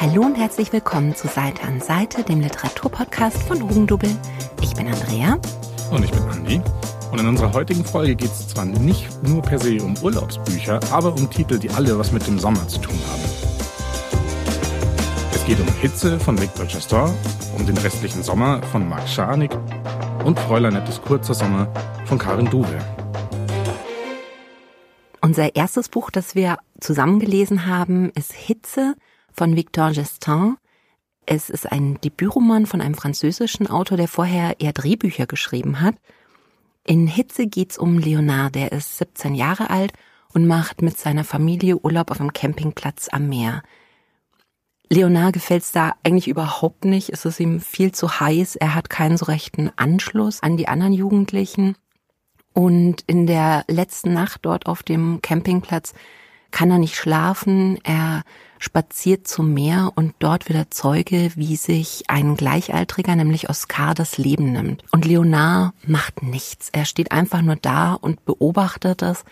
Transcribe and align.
Hallo 0.00 0.22
und 0.22 0.36
herzlich 0.36 0.72
willkommen 0.72 1.16
zu 1.16 1.26
Seite 1.26 1.64
an 1.64 1.80
Seite, 1.80 2.22
dem 2.22 2.40
Literaturpodcast 2.40 3.42
von 3.42 3.60
Hugendubel. 3.60 4.08
Ich 4.62 4.72
bin 4.74 4.86
Andrea. 4.86 5.40
Und 5.90 6.04
ich 6.04 6.12
bin 6.12 6.22
Andi. 6.22 6.60
Und 7.10 7.18
in 7.18 7.26
unserer 7.26 7.52
heutigen 7.52 7.84
Folge 7.84 8.14
geht 8.14 8.30
es 8.30 8.46
zwar 8.46 8.64
nicht 8.64 9.08
nur 9.24 9.42
per 9.42 9.58
se 9.58 9.82
um 9.82 9.98
Urlaubsbücher, 10.00 10.78
aber 10.92 11.12
um 11.14 11.28
Titel, 11.28 11.58
die 11.58 11.68
alle 11.70 11.98
was 11.98 12.12
mit 12.12 12.24
dem 12.28 12.38
Sommer 12.38 12.68
zu 12.68 12.78
tun 12.78 12.94
haben. 13.10 13.22
Es 15.34 15.44
geht 15.44 15.58
um 15.58 15.66
Hitze 15.80 16.20
von 16.20 16.40
Victor 16.40 16.68
Chastor, 16.68 17.12
um 17.58 17.66
den 17.66 17.76
restlichen 17.78 18.22
Sommer 18.22 18.62
von 18.70 18.88
Max 18.88 19.12
Scharnig 19.12 19.50
und 20.24 20.38
Fräuleinettes 20.38 21.02
kurzer 21.02 21.34
Sommer 21.34 21.66
von 22.04 22.18
Karin 22.18 22.48
Duwe. 22.48 22.78
Unser 25.20 25.56
erstes 25.56 25.88
Buch, 25.88 26.12
das 26.12 26.36
wir 26.36 26.58
zusammen 26.78 27.18
gelesen 27.18 27.66
haben, 27.66 28.12
ist 28.14 28.32
Hitze 28.32 28.94
von 29.38 29.54
Victor 29.54 29.92
Gestin. 29.92 30.56
Es 31.24 31.48
ist 31.48 31.70
ein 31.70 32.00
Debütroman 32.00 32.66
von 32.66 32.80
einem 32.80 32.94
französischen 32.94 33.68
Autor, 33.68 33.96
der 33.96 34.08
vorher 34.08 34.60
eher 34.60 34.72
Drehbücher 34.72 35.26
geschrieben 35.26 35.80
hat. 35.80 35.94
In 36.84 37.06
Hitze 37.06 37.46
geht's 37.46 37.78
um 37.78 37.98
Leonard, 37.98 38.56
der 38.56 38.72
ist 38.72 38.98
17 38.98 39.36
Jahre 39.36 39.70
alt 39.70 39.92
und 40.34 40.48
macht 40.48 40.82
mit 40.82 40.98
seiner 40.98 41.22
Familie 41.22 41.76
Urlaub 41.78 42.10
auf 42.10 42.20
einem 42.20 42.32
Campingplatz 42.32 43.08
am 43.12 43.28
Meer. 43.28 43.62
Leonard 44.90 45.34
gefällt's 45.34 45.70
da 45.70 45.94
eigentlich 46.02 46.26
überhaupt 46.26 46.84
nicht. 46.84 47.10
Es 47.10 47.24
ist 47.24 47.38
ihm 47.38 47.60
viel 47.60 47.92
zu 47.92 48.18
heiß. 48.18 48.56
Er 48.56 48.74
hat 48.74 48.90
keinen 48.90 49.18
so 49.18 49.26
rechten 49.26 49.70
Anschluss 49.76 50.42
an 50.42 50.56
die 50.56 50.66
anderen 50.66 50.94
Jugendlichen. 50.94 51.76
Und 52.54 53.04
in 53.06 53.28
der 53.28 53.64
letzten 53.68 54.14
Nacht 54.14 54.40
dort 54.42 54.66
auf 54.66 54.82
dem 54.82 55.20
Campingplatz 55.22 55.92
kann 56.50 56.70
er 56.70 56.78
nicht 56.78 56.96
schlafen. 56.96 57.78
Er 57.84 58.22
spaziert 58.58 59.28
zum 59.28 59.54
Meer 59.54 59.92
und 59.94 60.14
dort 60.18 60.48
wird 60.48 60.58
er 60.58 60.70
Zeuge, 60.70 61.30
wie 61.36 61.56
sich 61.56 62.04
ein 62.08 62.36
Gleichaltriger, 62.36 63.14
nämlich 63.14 63.48
Oscar, 63.48 63.94
das 63.94 64.18
Leben 64.18 64.52
nimmt. 64.52 64.82
Und 64.90 65.04
Leonard 65.04 65.74
macht 65.86 66.22
nichts. 66.22 66.68
Er 66.72 66.84
steht 66.84 67.12
einfach 67.12 67.42
nur 67.42 67.56
da 67.56 67.94
und 67.94 68.24
beobachtet 68.24 69.02
das. 69.02 69.24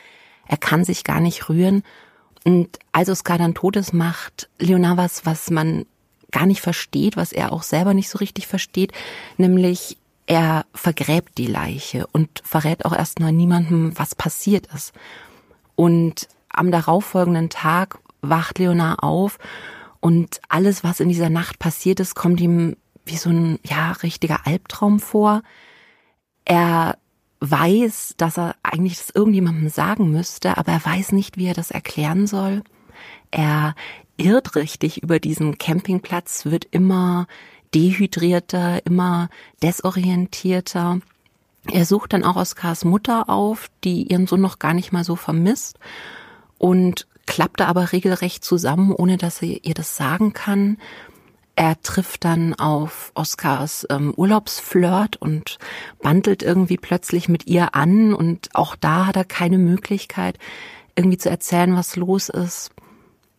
Er 0.46 0.56
kann 0.56 0.84
sich 0.84 1.04
gar 1.04 1.20
nicht 1.20 1.48
rühren. 1.48 1.82
Und 2.44 2.78
als 2.92 3.08
Oscar 3.08 3.38
dann 3.38 3.54
tot 3.54 3.76
ist, 3.76 3.92
macht 3.92 4.48
Leonard 4.58 4.96
was, 4.96 5.26
was 5.26 5.50
man 5.50 5.86
gar 6.30 6.46
nicht 6.46 6.60
versteht, 6.60 7.16
was 7.16 7.32
er 7.32 7.52
auch 7.52 7.62
selber 7.62 7.94
nicht 7.94 8.08
so 8.08 8.18
richtig 8.18 8.46
versteht, 8.46 8.92
nämlich 9.36 9.96
er 10.26 10.66
vergräbt 10.74 11.38
die 11.38 11.46
Leiche 11.46 12.06
und 12.08 12.42
verrät 12.44 12.84
auch 12.84 12.92
erstmal 12.92 13.32
niemandem, 13.32 13.96
was 13.96 14.14
passiert 14.14 14.66
ist. 14.74 14.92
Und 15.76 16.28
am 16.56 16.70
darauffolgenden 16.70 17.50
Tag 17.50 17.98
wacht 18.22 18.58
Leonard 18.58 19.02
auf 19.02 19.38
und 20.00 20.40
alles, 20.48 20.84
was 20.84 21.00
in 21.00 21.08
dieser 21.08 21.30
Nacht 21.30 21.58
passiert 21.58 22.00
ist, 22.00 22.14
kommt 22.14 22.40
ihm 22.40 22.76
wie 23.04 23.16
so 23.16 23.30
ein, 23.30 23.58
ja, 23.64 23.92
richtiger 23.92 24.46
Albtraum 24.46 25.00
vor. 25.00 25.42
Er 26.44 26.98
weiß, 27.40 28.14
dass 28.16 28.38
er 28.38 28.56
eigentlich 28.62 28.98
das 28.98 29.10
irgendjemandem 29.10 29.68
sagen 29.68 30.10
müsste, 30.10 30.58
aber 30.58 30.72
er 30.72 30.84
weiß 30.84 31.12
nicht, 31.12 31.36
wie 31.36 31.46
er 31.46 31.54
das 31.54 31.70
erklären 31.70 32.26
soll. 32.26 32.62
Er 33.30 33.74
irrt 34.16 34.56
richtig 34.56 35.02
über 35.02 35.20
diesen 35.20 35.58
Campingplatz, 35.58 36.46
wird 36.46 36.66
immer 36.70 37.26
dehydrierter, 37.74 38.84
immer 38.86 39.28
desorientierter. 39.62 41.00
Er 41.70 41.84
sucht 41.84 42.12
dann 42.12 42.24
auch 42.24 42.36
Oskars 42.36 42.84
Mutter 42.84 43.28
auf, 43.28 43.68
die 43.84 44.04
ihren 44.04 44.26
Sohn 44.26 44.40
noch 44.40 44.58
gar 44.58 44.72
nicht 44.72 44.92
mal 44.92 45.04
so 45.04 45.16
vermisst 45.16 45.78
und 46.58 47.06
klappte 47.26 47.66
aber 47.66 47.92
regelrecht 47.92 48.44
zusammen, 48.44 48.92
ohne 48.92 49.16
dass 49.16 49.42
er 49.42 49.64
ihr 49.64 49.74
das 49.74 49.96
sagen 49.96 50.32
kann. 50.32 50.78
Er 51.58 51.80
trifft 51.80 52.24
dann 52.24 52.54
auf 52.54 53.12
Oskars 53.14 53.86
ähm, 53.88 54.12
Urlaubsflirt 54.14 55.16
und 55.16 55.58
bandelt 56.02 56.42
irgendwie 56.42 56.76
plötzlich 56.76 57.28
mit 57.28 57.46
ihr 57.46 57.74
an 57.74 58.12
und 58.12 58.50
auch 58.54 58.76
da 58.76 59.06
hat 59.06 59.16
er 59.16 59.24
keine 59.24 59.56
Möglichkeit, 59.56 60.38
irgendwie 60.96 61.16
zu 61.16 61.30
erzählen, 61.30 61.74
was 61.74 61.96
los 61.96 62.28
ist. 62.28 62.72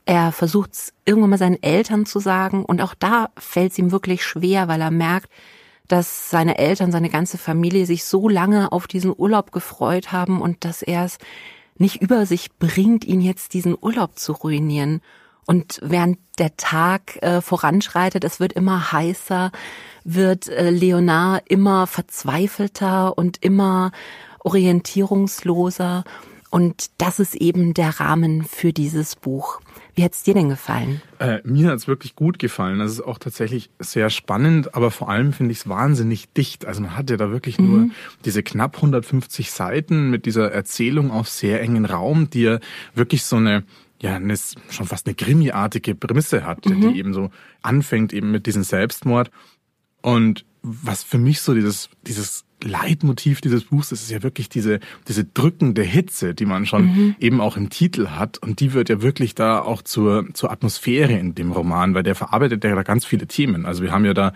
Er 0.06 0.32
versucht 0.32 0.74
es 0.74 0.94
irgendwann 1.06 1.32
mal 1.32 1.38
seinen 1.38 1.62
Eltern 1.62 2.06
zu 2.06 2.20
sagen 2.20 2.66
und 2.66 2.82
auch 2.82 2.96
da 2.96 3.30
fällt 3.38 3.74
es 3.74 3.78
ihm 3.78 3.92
wirklich 3.92 4.24
schwer, 4.26 4.68
weil 4.68 4.82
er 4.82 4.92
merkt, 4.92 5.30
dass 5.88 6.30
seine 6.30 6.58
Eltern, 6.58 6.92
seine 6.92 7.10
ganze 7.10 7.38
Familie 7.38 7.86
sich 7.86 8.04
so 8.04 8.30
lange 8.30 8.72
auf 8.72 8.88
diesen 8.88 9.14
Urlaub 9.16 9.52
gefreut 9.52 10.12
haben 10.12 10.42
und 10.42 10.66
dass 10.66 10.82
er 10.82 11.06
es 11.06 11.18
nicht 11.80 12.02
über 12.02 12.26
sich 12.26 12.52
bringt, 12.58 13.06
ihn 13.06 13.22
jetzt 13.22 13.54
diesen 13.54 13.78
Urlaub 13.80 14.18
zu 14.18 14.34
ruinieren. 14.34 15.02
Und 15.46 15.80
während 15.82 16.20
der 16.40 16.58
Tag 16.58 17.22
äh, 17.24 17.42
voranschreitet, 17.42 18.24
es 18.24 18.40
wird 18.40 18.54
immer 18.54 18.92
heißer, 18.92 19.52
wird 20.04 20.50
äh, 20.50 20.70
Leonard 20.70 21.44
immer 21.48 21.88
verzweifelter 21.88 23.18
und 23.18 23.44
immer 23.44 23.92
orientierungsloser. 24.40 26.04
Und 26.50 26.92
das 26.98 27.20
ist 27.20 27.36
eben 27.36 27.74
der 27.74 28.00
Rahmen 28.00 28.44
für 28.44 28.74
dieses 28.74 29.16
Buch. 29.16 29.62
Wie 29.98 30.04
hat's 30.04 30.22
dir 30.22 30.36
denn 30.36 30.50
gefallen? 30.50 31.02
Äh, 31.18 31.40
mir 31.44 31.72
hat's 31.72 31.88
wirklich 31.88 32.16
gut 32.16 32.38
gefallen. 32.38 32.78
Das 32.78 32.92
ist 32.92 33.02
auch 33.02 33.18
tatsächlich 33.18 33.72
sehr 33.80 34.12
spannend, 34.12 34.76
aber 34.76 34.92
vor 34.92 35.10
allem 35.10 35.34
finde 35.34 35.54
ich 35.54 35.62
es 35.62 35.68
wahnsinnig 35.68 36.32
dicht. 36.34 36.68
Also 36.68 36.82
man 36.82 36.96
hat 36.96 37.10
ja 37.10 37.18
da 37.18 37.32
wirklich 37.32 37.58
mhm. 37.58 37.66
nur 37.68 37.90
diese 38.24 38.44
knapp 38.44 38.76
150 38.76 39.50
Seiten 39.52 40.12
mit 40.12 40.28
dieser 40.28 40.52
Erzählung 40.52 41.10
auf 41.10 41.28
sehr 41.28 41.62
engen 41.62 41.86
Raum, 41.86 42.30
die 42.30 42.44
ja 42.44 42.60
wirklich 42.94 43.24
so 43.24 43.38
eine 43.38 43.64
ja, 44.00 44.16
eine, 44.18 44.36
schon 44.70 44.86
fast 44.86 45.08
eine 45.08 45.16
Krimi-artige 45.16 45.96
Prämisse 45.96 46.46
hat, 46.46 46.64
mhm. 46.68 46.82
die 46.82 47.00
eben 47.00 47.16
so 47.16 47.32
anfängt 47.64 48.14
eben 48.14 48.30
mit 48.30 48.46
diesem 48.46 48.62
Selbstmord. 48.62 49.32
Und 50.04 50.46
was 50.62 51.02
für 51.02 51.18
mich 51.18 51.42
so 51.42 51.56
dieses, 51.56 51.90
dieses 52.04 52.46
Leitmotiv 52.64 53.40
dieses 53.40 53.66
Buchs 53.66 53.92
ist 53.92 54.10
ja 54.10 54.24
wirklich 54.24 54.50
diese, 54.50 54.80
diese 55.08 55.24
drückende 55.24 55.84
Hitze, 55.84 56.34
die 56.34 56.46
man 56.46 56.66
schon 56.66 56.86
mhm. 56.86 57.16
eben 57.20 57.40
auch 57.40 57.56
im 57.56 57.70
Titel 57.70 58.08
hat. 58.10 58.40
Und 58.40 58.60
die 58.60 58.74
wird 58.74 58.90
ja 58.90 59.02
wirklich 59.02 59.36
da 59.36 59.60
auch 59.60 59.84
zur, 59.84 60.26
zur 60.34 60.52
Atmosphäre 60.52 61.14
in 61.14 61.36
dem 61.36 61.52
Roman, 61.52 61.94
weil 61.94 62.04
der 62.04 62.16
verarbeitet 62.16 62.64
ja 62.64 62.74
da 62.74 62.82
ganz 62.82 63.06
viele 63.06 63.28
Themen. 63.28 63.66
Also 63.68 63.84
wir 63.84 63.92
haben 63.92 64.06
ja 64.06 64.16
da, 64.16 64.34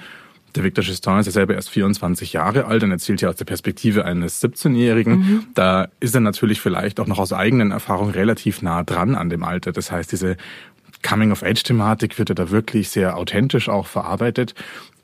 der 0.54 0.64
Victor 0.64 0.84
Chistin 0.84 1.18
ist 1.18 1.26
ja 1.26 1.32
selber 1.32 1.56
erst 1.56 1.72
24 1.72 2.34
Jahre 2.34 2.66
alt 2.66 2.84
und 2.84 2.92
erzählt 2.92 3.22
ja 3.22 3.30
aus 3.30 3.38
der 3.38 3.46
Perspektive 3.46 4.06
eines 4.06 4.44
17-Jährigen. 4.44 5.14
Mhm. 5.18 5.44
Da 5.56 5.88
ist 6.00 6.14
er 6.14 6.22
natürlich 6.22 6.62
vielleicht 6.62 7.00
auch 7.00 7.08
noch 7.08 7.18
aus 7.18 7.34
eigenen 7.34 7.72
Erfahrungen 7.72 8.12
relativ 8.12 8.62
nah 8.62 8.84
dran 8.84 9.16
an 9.16 9.32
dem 9.32 9.44
Alter. 9.44 9.72
Das 9.72 9.92
heißt, 9.92 10.12
diese 10.12 10.38
Coming-of-Age-Thematik 11.02 12.20
wird 12.20 12.30
ja 12.30 12.36
da 12.36 12.52
wirklich 12.52 12.90
sehr 12.90 13.18
authentisch 13.18 13.68
auch 13.68 13.88
verarbeitet. 13.88 14.54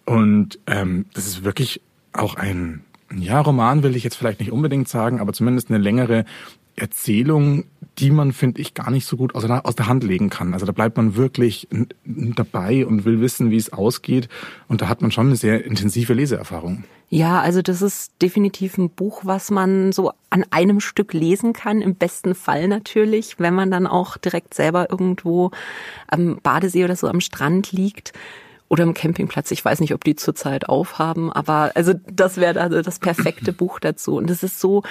Und 0.05 0.59
ähm, 0.67 1.05
das 1.13 1.25
ist 1.25 1.43
wirklich 1.43 1.81
auch 2.13 2.35
ein 2.35 2.81
ja, 3.15 3.39
Roman 3.41 3.83
will 3.83 3.95
ich 3.95 4.03
jetzt 4.03 4.15
vielleicht 4.15 4.39
nicht 4.39 4.51
unbedingt 4.51 4.87
sagen, 4.87 5.19
aber 5.19 5.33
zumindest 5.33 5.69
eine 5.69 5.77
längere 5.77 6.25
Erzählung, 6.75 7.65
die 7.97 8.11
man, 8.11 8.33
finde 8.33 8.61
ich, 8.61 8.75
gar 8.75 8.91
nicht 8.91 9.07
so 9.07 9.17
gut 9.17 9.33
aus 9.33 9.75
der 9.75 9.87
Hand 9.87 10.03
legen 10.03 10.29
kann. 10.29 10.53
Also 10.53 10.65
da 10.65 10.71
bleibt 10.71 10.97
man 10.97 11.15
wirklich 11.15 11.67
dabei 12.05 12.85
und 12.85 13.03
will 13.03 13.19
wissen, 13.19 13.49
wie 13.49 13.57
es 13.57 13.73
ausgeht. 13.73 14.29
Und 14.67 14.81
da 14.81 14.87
hat 14.87 15.01
man 15.01 15.11
schon 15.11 15.27
eine 15.27 15.35
sehr 15.35 15.65
intensive 15.65 16.13
Leseerfahrung. 16.13 16.83
Ja, 17.09 17.41
also 17.41 17.61
das 17.61 17.81
ist 17.81 18.11
definitiv 18.21 18.77
ein 18.77 18.89
Buch, 18.89 19.21
was 19.23 19.49
man 19.49 19.91
so 19.91 20.11
an 20.29 20.45
einem 20.51 20.79
Stück 20.79 21.13
lesen 21.13 21.53
kann, 21.53 21.81
im 21.81 21.95
besten 21.95 22.35
Fall 22.35 22.67
natürlich, 22.67 23.39
wenn 23.39 23.55
man 23.55 23.71
dann 23.71 23.87
auch 23.87 24.17
direkt 24.17 24.53
selber 24.53 24.91
irgendwo 24.91 25.51
am 26.07 26.39
Badesee 26.43 26.83
oder 26.83 26.97
so 26.97 27.07
am 27.07 27.21
Strand 27.21 27.71
liegt 27.71 28.13
oder 28.69 28.83
im 28.83 28.93
Campingplatz. 28.93 29.51
Ich 29.51 29.63
weiß 29.63 29.79
nicht, 29.79 29.93
ob 29.93 30.03
die 30.03 30.15
zurzeit 30.15 30.67
aufhaben, 30.67 31.31
aber 31.31 31.71
also 31.75 31.93
das 32.11 32.37
wäre 32.37 32.59
also 32.59 32.81
das 32.81 32.99
perfekte 32.99 33.53
Buch 33.53 33.79
dazu. 33.79 34.17
Und 34.17 34.29
es 34.29 34.43
ist 34.43 34.59
so 34.59 34.83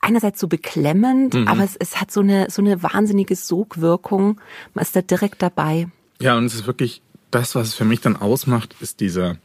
einerseits 0.00 0.40
so 0.40 0.48
beklemmend, 0.48 1.34
mhm. 1.34 1.48
aber 1.48 1.64
es, 1.64 1.76
es 1.76 2.00
hat 2.00 2.10
so 2.10 2.20
eine 2.20 2.50
so 2.50 2.62
eine 2.62 2.82
wahnsinnige 2.82 3.36
Sogwirkung. 3.36 4.40
Man 4.74 4.82
ist 4.82 4.96
da 4.96 5.02
direkt 5.02 5.42
dabei. 5.42 5.88
Ja, 6.20 6.36
und 6.36 6.46
es 6.46 6.54
ist 6.54 6.66
wirklich 6.66 7.02
das, 7.30 7.54
was 7.54 7.68
es 7.68 7.74
für 7.74 7.84
mich 7.84 8.00
dann 8.00 8.16
ausmacht, 8.16 8.76
ist 8.80 9.00
dieser 9.00 9.36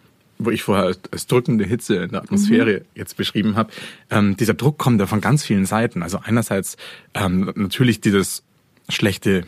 wo 0.44 0.50
ich 0.50 0.64
vorher 0.64 0.96
als 1.12 1.28
drückende 1.28 1.66
Hitze 1.66 1.98
in 1.98 2.10
der 2.12 2.24
Atmosphäre 2.24 2.80
mhm. 2.80 2.86
jetzt 2.96 3.16
beschrieben 3.16 3.56
habe, 3.56 3.72
ähm, 4.10 4.36
dieser 4.38 4.54
Druck 4.56 4.78
kommt 4.78 5.00
ja 5.00 5.06
von 5.06 5.22
ganz 5.22 5.44
vielen 5.44 5.66
Seiten. 5.66 6.04
Also 6.04 6.20
einerseits 6.24 6.78
ähm, 7.14 7.52
natürlich 7.56 8.02
dieses 8.02 8.44
schlechte 8.90 9.44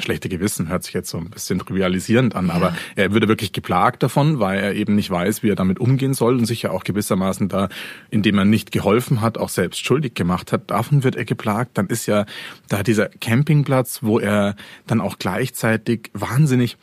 schlechte 0.00 0.28
Gewissen 0.28 0.68
hört 0.68 0.84
sich 0.84 0.94
jetzt 0.94 1.10
so 1.10 1.18
ein 1.18 1.30
bisschen 1.30 1.58
trivialisierend 1.58 2.34
an, 2.34 2.48
ja. 2.48 2.54
aber 2.54 2.76
er 2.94 3.12
würde 3.12 3.28
wirklich 3.28 3.52
geplagt 3.52 4.02
davon, 4.02 4.40
weil 4.40 4.58
er 4.58 4.74
eben 4.74 4.94
nicht 4.94 5.10
weiß, 5.10 5.42
wie 5.42 5.50
er 5.50 5.56
damit 5.56 5.78
umgehen 5.78 6.14
soll 6.14 6.36
und 6.36 6.46
sich 6.46 6.62
ja 6.62 6.70
auch 6.70 6.84
gewissermaßen 6.84 7.48
da, 7.48 7.68
indem 8.10 8.38
er 8.38 8.44
nicht 8.44 8.72
geholfen 8.72 9.20
hat, 9.20 9.38
auch 9.38 9.48
selbst 9.48 9.84
schuldig 9.84 10.14
gemacht 10.14 10.52
hat. 10.52 10.70
Davon 10.70 11.04
wird 11.04 11.16
er 11.16 11.24
geplagt. 11.24 11.78
Dann 11.78 11.86
ist 11.86 12.06
ja 12.06 12.26
da 12.68 12.82
dieser 12.82 13.08
Campingplatz, 13.08 14.02
wo 14.02 14.18
er 14.18 14.56
dann 14.86 15.00
auch 15.00 15.18
gleichzeitig 15.18 16.10
wahnsinnig 16.12 16.76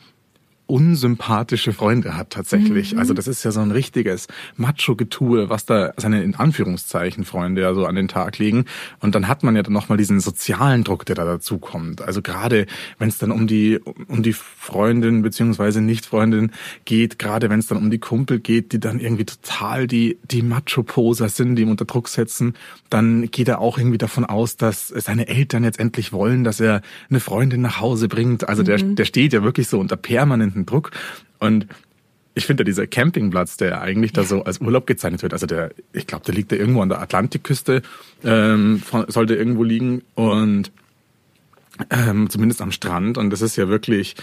unsympathische 0.66 1.72
Freunde 1.72 2.16
hat 2.16 2.30
tatsächlich. 2.30 2.94
Mhm. 2.94 2.98
Also 2.98 3.12
das 3.12 3.26
ist 3.26 3.44
ja 3.44 3.50
so 3.50 3.60
ein 3.60 3.70
richtiges 3.70 4.28
Macho-Getue, 4.56 5.50
was 5.50 5.66
da 5.66 5.92
seine 5.98 6.22
in 6.22 6.34
Anführungszeichen 6.34 7.24
Freunde 7.24 7.62
ja 7.62 7.74
so 7.74 7.84
an 7.84 7.94
den 7.94 8.08
Tag 8.08 8.38
legen. 8.38 8.64
Und 9.00 9.14
dann 9.14 9.28
hat 9.28 9.42
man 9.42 9.56
ja 9.56 9.62
dann 9.62 9.74
nochmal 9.74 9.98
diesen 9.98 10.20
sozialen 10.20 10.82
Druck, 10.82 11.04
der 11.04 11.16
da 11.16 11.24
dazu 11.24 11.58
kommt. 11.58 12.00
Also 12.00 12.22
gerade 12.22 12.66
wenn 12.98 13.08
es 13.08 13.18
dann 13.18 13.30
um 13.30 13.46
die 13.46 13.78
um 14.08 14.22
die 14.22 14.32
Freundin 14.32 15.22
beziehungsweise 15.22 15.82
Nicht-Freundin 15.82 16.50
geht, 16.86 17.18
gerade 17.18 17.50
wenn 17.50 17.58
es 17.58 17.66
dann 17.66 17.78
um 17.78 17.90
die 17.90 17.98
Kumpel 17.98 18.40
geht, 18.40 18.72
die 18.72 18.80
dann 18.80 19.00
irgendwie 19.00 19.26
total 19.26 19.86
die 19.86 20.18
die 20.30 20.42
Macho-Poser 20.42 21.28
sind, 21.28 21.56
die 21.56 21.62
ihm 21.62 21.70
unter 21.70 21.84
Druck 21.84 22.08
setzen, 22.08 22.54
dann 22.88 23.30
geht 23.30 23.48
er 23.48 23.60
auch 23.60 23.76
irgendwie 23.76 23.98
davon 23.98 24.24
aus, 24.24 24.56
dass 24.56 24.88
seine 24.88 25.28
Eltern 25.28 25.62
jetzt 25.62 25.78
endlich 25.78 26.12
wollen, 26.12 26.42
dass 26.42 26.58
er 26.60 26.80
eine 27.10 27.20
Freundin 27.20 27.60
nach 27.60 27.80
Hause 27.80 28.08
bringt. 28.08 28.48
Also 28.48 28.62
mhm. 28.62 28.66
der 28.66 28.78
der 28.78 29.04
steht 29.04 29.34
ja 29.34 29.42
wirklich 29.42 29.68
so 29.68 29.78
unter 29.78 29.96
permanenten 30.54 30.66
Druck 30.66 30.92
und 31.40 31.66
ich 32.36 32.46
finde 32.46 32.64
dieser 32.64 32.88
Campingplatz, 32.88 33.56
der 33.56 33.80
eigentlich 33.80 34.12
da 34.12 34.24
so 34.24 34.42
als 34.42 34.60
Urlaub 34.60 34.88
gezeichnet 34.88 35.22
wird, 35.22 35.32
also 35.32 35.46
der, 35.46 35.70
ich 35.92 36.08
glaube, 36.08 36.24
der 36.24 36.34
liegt 36.34 36.50
da 36.50 36.56
irgendwo 36.56 36.82
an 36.82 36.88
der 36.88 37.00
Atlantikküste, 37.00 37.82
ähm, 38.24 38.82
sollte 39.06 39.36
irgendwo 39.36 39.62
liegen 39.62 40.02
und 40.16 40.72
ähm, 41.90 42.28
zumindest 42.30 42.60
am 42.60 42.72
Strand. 42.72 43.18
Und 43.18 43.30
das 43.30 43.40
ist 43.40 43.54
ja 43.54 43.68
wirklich 43.68 44.16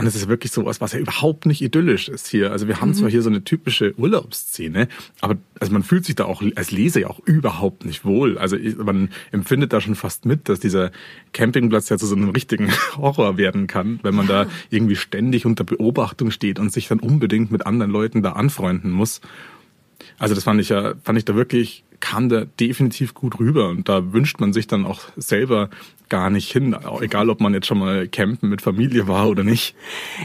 und 0.00 0.06
es 0.06 0.14
ist 0.14 0.28
wirklich 0.28 0.50
sowas, 0.50 0.80
was 0.80 0.92
ja 0.92 0.98
überhaupt 0.98 1.44
nicht 1.44 1.60
idyllisch 1.60 2.08
ist 2.08 2.26
hier. 2.26 2.52
Also 2.52 2.66
wir 2.66 2.80
haben 2.80 2.88
mhm. 2.88 2.94
zwar 2.94 3.10
hier 3.10 3.20
so 3.20 3.28
eine 3.28 3.44
typische 3.44 3.92
Urlaubsszene, 3.98 4.88
aber 5.20 5.36
also 5.60 5.74
man 5.74 5.82
fühlt 5.82 6.06
sich 6.06 6.14
da 6.14 6.24
auch 6.24 6.42
als 6.56 6.70
Leser 6.70 7.00
ja 7.00 7.08
auch 7.08 7.20
überhaupt 7.26 7.84
nicht 7.84 8.06
wohl. 8.06 8.38
Also 8.38 8.56
man 8.82 9.10
empfindet 9.30 9.74
da 9.74 9.80
schon 9.82 9.94
fast 9.94 10.24
mit, 10.24 10.48
dass 10.48 10.58
dieser 10.58 10.90
Campingplatz 11.34 11.90
ja 11.90 11.98
zu 11.98 12.06
so 12.06 12.16
einem 12.16 12.30
richtigen 12.30 12.70
Horror 12.96 13.36
werden 13.36 13.66
kann, 13.66 14.00
wenn 14.02 14.14
man 14.14 14.26
ja. 14.26 14.44
da 14.44 14.50
irgendwie 14.70 14.96
ständig 14.96 15.44
unter 15.44 15.64
Beobachtung 15.64 16.30
steht 16.30 16.58
und 16.58 16.72
sich 16.72 16.88
dann 16.88 17.00
unbedingt 17.00 17.50
mit 17.50 17.66
anderen 17.66 17.92
Leuten 17.92 18.22
da 18.22 18.32
anfreunden 18.32 18.90
muss. 18.90 19.20
Also 20.18 20.34
das 20.34 20.44
fand 20.44 20.62
ich 20.62 20.70
ja, 20.70 20.94
fand 21.02 21.18
ich 21.18 21.26
da 21.26 21.34
wirklich, 21.34 21.84
kam 22.00 22.30
da 22.30 22.46
definitiv 22.46 23.12
gut 23.12 23.38
rüber 23.38 23.68
und 23.68 23.90
da 23.90 24.14
wünscht 24.14 24.40
man 24.40 24.54
sich 24.54 24.66
dann 24.66 24.86
auch 24.86 25.02
selber 25.16 25.68
gar 26.10 26.28
nicht 26.28 26.52
hin, 26.52 26.76
egal 27.00 27.30
ob 27.30 27.40
man 27.40 27.54
jetzt 27.54 27.66
schon 27.66 27.78
mal 27.78 28.06
campen 28.06 28.50
mit 28.50 28.60
Familie 28.60 29.08
war 29.08 29.28
oder 29.28 29.42
nicht. 29.42 29.74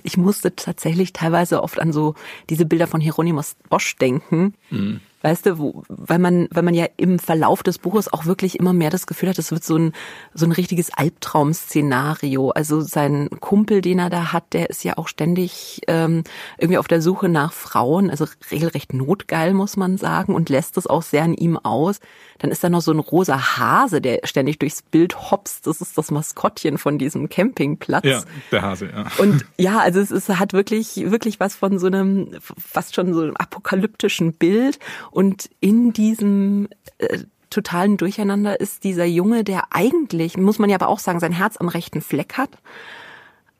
Ich 0.03 0.17
musste 0.17 0.55
tatsächlich 0.55 1.13
teilweise 1.13 1.63
oft 1.63 1.79
an 1.79 1.93
so 1.93 2.15
diese 2.49 2.65
Bilder 2.65 2.87
von 2.87 2.99
Hieronymus 2.99 3.55
Bosch 3.69 3.95
denken. 3.95 4.53
Mhm 4.69 4.99
weißt 5.25 5.47
du, 5.47 5.57
wo, 5.57 5.83
weil 5.89 6.19
man, 6.19 6.47
weil 6.51 6.61
man 6.61 6.75
ja 6.75 6.85
im 6.97 7.17
Verlauf 7.17 7.63
des 7.63 7.79
Buches 7.79 8.13
auch 8.13 8.27
wirklich 8.27 8.59
immer 8.59 8.73
mehr 8.73 8.91
das 8.91 9.07
Gefühl 9.07 9.29
hat, 9.29 9.39
es 9.39 9.51
wird 9.51 9.63
so 9.63 9.75
ein, 9.75 9.91
so 10.35 10.45
ein 10.45 10.51
richtiges 10.51 10.93
Albtraum-Szenario. 10.93 12.51
Also 12.51 12.81
sein 12.81 13.29
Kumpel, 13.39 13.81
den 13.81 13.97
er 13.97 14.11
da 14.11 14.33
hat, 14.33 14.53
der 14.53 14.69
ist 14.69 14.83
ja 14.83 14.99
auch 14.99 15.07
ständig 15.07 15.81
ähm, 15.87 16.23
irgendwie 16.59 16.77
auf 16.77 16.87
der 16.87 17.01
Suche 17.01 17.27
nach 17.27 17.53
Frauen, 17.53 18.11
also 18.11 18.27
regelrecht 18.51 18.93
notgeil, 18.93 19.55
muss 19.55 19.77
man 19.77 19.97
sagen, 19.97 20.35
und 20.35 20.49
lässt 20.49 20.77
das 20.77 20.85
auch 20.85 21.01
sehr 21.01 21.23
an 21.23 21.33
ihm 21.33 21.57
aus. 21.57 22.01
Dann 22.37 22.51
ist 22.51 22.63
da 22.63 22.69
noch 22.69 22.81
so 22.81 22.91
ein 22.91 22.99
rosa 22.99 23.57
Hase, 23.57 24.01
der 24.01 24.19
ständig 24.25 24.59
durchs 24.59 24.83
Bild 24.83 25.31
hopst. 25.31 25.63
Das 25.79 25.89
ist 25.89 25.97
das 25.97 26.11
Maskottchen 26.11 26.77
von 26.77 26.97
diesem 26.97 27.29
Campingplatz. 27.29 28.05
Ja, 28.05 28.23
der 28.51 28.61
Hase, 28.61 28.89
ja. 28.89 29.05
Und 29.17 29.45
ja, 29.57 29.79
also 29.79 29.99
es 29.99 30.11
ist, 30.11 30.29
hat 30.29 30.53
wirklich, 30.53 30.95
wirklich 31.11 31.39
was 31.39 31.55
von 31.55 31.79
so 31.79 31.87
einem, 31.87 32.31
fast 32.39 32.95
schon 32.95 33.13
so 33.13 33.21
einem 33.21 33.35
apokalyptischen 33.35 34.33
Bild. 34.33 34.79
Und 35.11 35.49
in 35.59 35.93
diesem 35.93 36.69
äh, 36.97 37.19
totalen 37.49 37.97
Durcheinander 37.97 38.59
ist 38.59 38.83
dieser 38.83 39.05
Junge, 39.05 39.43
der 39.43 39.65
eigentlich, 39.71 40.37
muss 40.37 40.59
man 40.59 40.69
ja 40.69 40.75
aber 40.75 40.87
auch 40.87 40.99
sagen, 40.99 41.19
sein 41.19 41.31
Herz 41.31 41.57
am 41.57 41.67
rechten 41.67 42.01
Fleck 42.01 42.33
hat, 42.37 42.49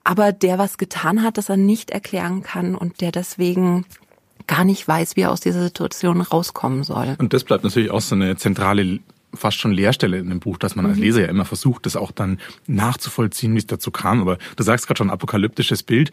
aber 0.04 0.32
der 0.32 0.58
was 0.58 0.78
getan 0.78 1.24
hat, 1.24 1.38
das 1.38 1.50
er 1.50 1.58
nicht 1.58 1.92
erklären 1.92 2.44
kann 2.44 2.76
und 2.76 3.02
der 3.02 3.12
deswegen 3.12 3.86
gar 4.48 4.64
nicht 4.64 4.88
weiß, 4.88 5.16
wie 5.16 5.22
er 5.22 5.32
aus 5.32 5.40
dieser 5.40 5.64
Situation 5.64 6.22
rauskommen 6.22 6.84
soll. 6.84 7.16
Und 7.18 7.34
das 7.34 7.44
bleibt 7.44 7.64
natürlich 7.64 7.92
auch 7.92 8.02
so 8.02 8.16
eine 8.16 8.38
zentrale 8.38 9.00
fast 9.36 9.58
schon 9.58 9.72
Leerstelle 9.72 10.18
in 10.18 10.30
dem 10.30 10.40
Buch, 10.40 10.58
dass 10.58 10.76
man 10.76 10.86
als 10.86 10.98
mhm. 10.98 11.04
Leser 11.04 11.22
ja 11.22 11.28
immer 11.28 11.46
versucht, 11.46 11.86
das 11.86 11.96
auch 11.96 12.12
dann 12.12 12.40
nachzuvollziehen, 12.68 13.54
wie 13.54 13.60
es 13.60 13.68
dazu 13.68 13.92
kam. 13.92 14.22
Aber 14.22 14.38
du 14.56 14.64
sagst 14.64 14.88
gerade 14.88 14.98
schon 14.98 15.10
apokalyptisches 15.10 15.84
Bild 15.84 16.12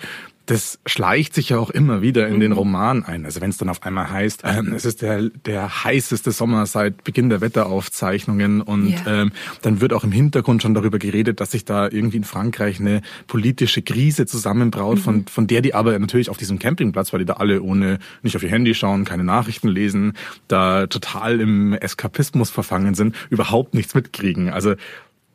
das 0.53 0.79
schleicht 0.85 1.35
sich 1.35 1.49
ja 1.49 1.59
auch 1.59 1.71
immer 1.71 2.03
wieder 2.03 2.29
in 2.29 2.37
mhm. 2.37 2.41
den 2.41 2.53
Roman 2.53 3.05
ein. 3.05 3.25
Also 3.25 3.41
wenn 3.41 3.49
es 3.49 3.57
dann 3.57 3.71
auf 3.71 3.83
einmal 3.83 4.11
heißt, 4.11 4.43
ähm, 4.45 4.75
es 4.75 4.85
ist 4.85 5.01
der, 5.01 5.31
der 5.31 5.85
heißeste 5.85 6.31
Sommer 6.31 6.67
seit 6.67 7.05
Beginn 7.05 7.31
der 7.31 7.41
Wetteraufzeichnungen 7.41 8.61
und 8.61 8.89
yeah. 8.91 9.23
ähm, 9.23 9.33
dann 9.63 9.81
wird 9.81 9.95
auch 9.95 10.05
im 10.05 10.13
Hintergrund 10.13 10.61
schon 10.61 10.75
darüber 10.75 10.99
geredet, 10.99 11.41
dass 11.41 11.53
sich 11.53 11.65
da 11.65 11.89
irgendwie 11.89 12.19
in 12.19 12.25
Frankreich 12.25 12.81
eine 12.81 13.01
politische 13.29 13.81
Krise 13.81 14.27
zusammenbraut, 14.27 14.99
mhm. 14.99 15.03
von, 15.03 15.27
von 15.27 15.47
der 15.47 15.63
die 15.63 15.73
aber 15.73 15.99
natürlich 15.99 16.29
auf 16.29 16.37
diesem 16.37 16.59
Campingplatz, 16.59 17.15
weil 17.15 17.21
die 17.21 17.27
da 17.27 17.35
alle 17.35 17.63
ohne 17.63 17.99
nicht 18.23 18.37
auf 18.37 18.43
ihr 18.43 18.51
Handy 18.51 18.75
schauen, 18.75 19.07
keine 19.07 19.25
Nachrichten 19.25 19.69
lesen, 19.69 20.13
da 20.49 20.87
total 20.87 21.41
im 21.41 21.73
Eskapismus 21.73 22.51
verfangen 22.51 22.95
sind, 22.95 23.17
überhaupt 23.31 23.73
nichts 23.73 23.95
mitkriegen. 23.95 24.51
Also 24.51 24.75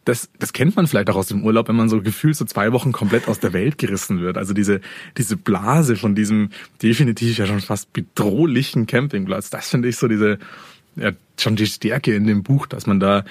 das, 0.07 0.29
das 0.39 0.53
kennt 0.53 0.75
man 0.75 0.87
vielleicht 0.87 1.09
auch 1.09 1.15
aus 1.15 1.27
dem 1.27 1.43
Urlaub, 1.43 1.67
wenn 1.67 1.75
man 1.75 1.89
so 1.89 2.01
gefühlt 2.01 2.35
so 2.37 2.45
zwei 2.45 2.71
Wochen 2.71 2.93
komplett 2.93 3.27
aus 3.27 3.39
der 3.39 3.51
Welt 3.51 3.77
gerissen 3.77 4.21
wird. 4.21 4.37
Also 4.37 4.53
diese, 4.53 4.79
diese 5.17 5.35
Blase 5.35 5.97
von 5.97 6.15
diesem 6.15 6.49
definitiv 6.81 7.37
ja 7.37 7.45
schon 7.45 7.59
fast 7.59 7.91
bedrohlichen 7.91 8.87
Campingplatz. 8.87 9.49
Das 9.49 9.69
finde 9.69 9.89
ich 9.89 9.97
so 9.97 10.07
diese, 10.07 10.39
ja, 10.95 11.11
schon 11.37 11.57
die 11.57 11.67
Stärke 11.67 12.15
in 12.15 12.25
dem 12.25 12.43
Buch, 12.43 12.67
dass 12.67 12.87
man 12.87 13.01
da, 13.01 13.25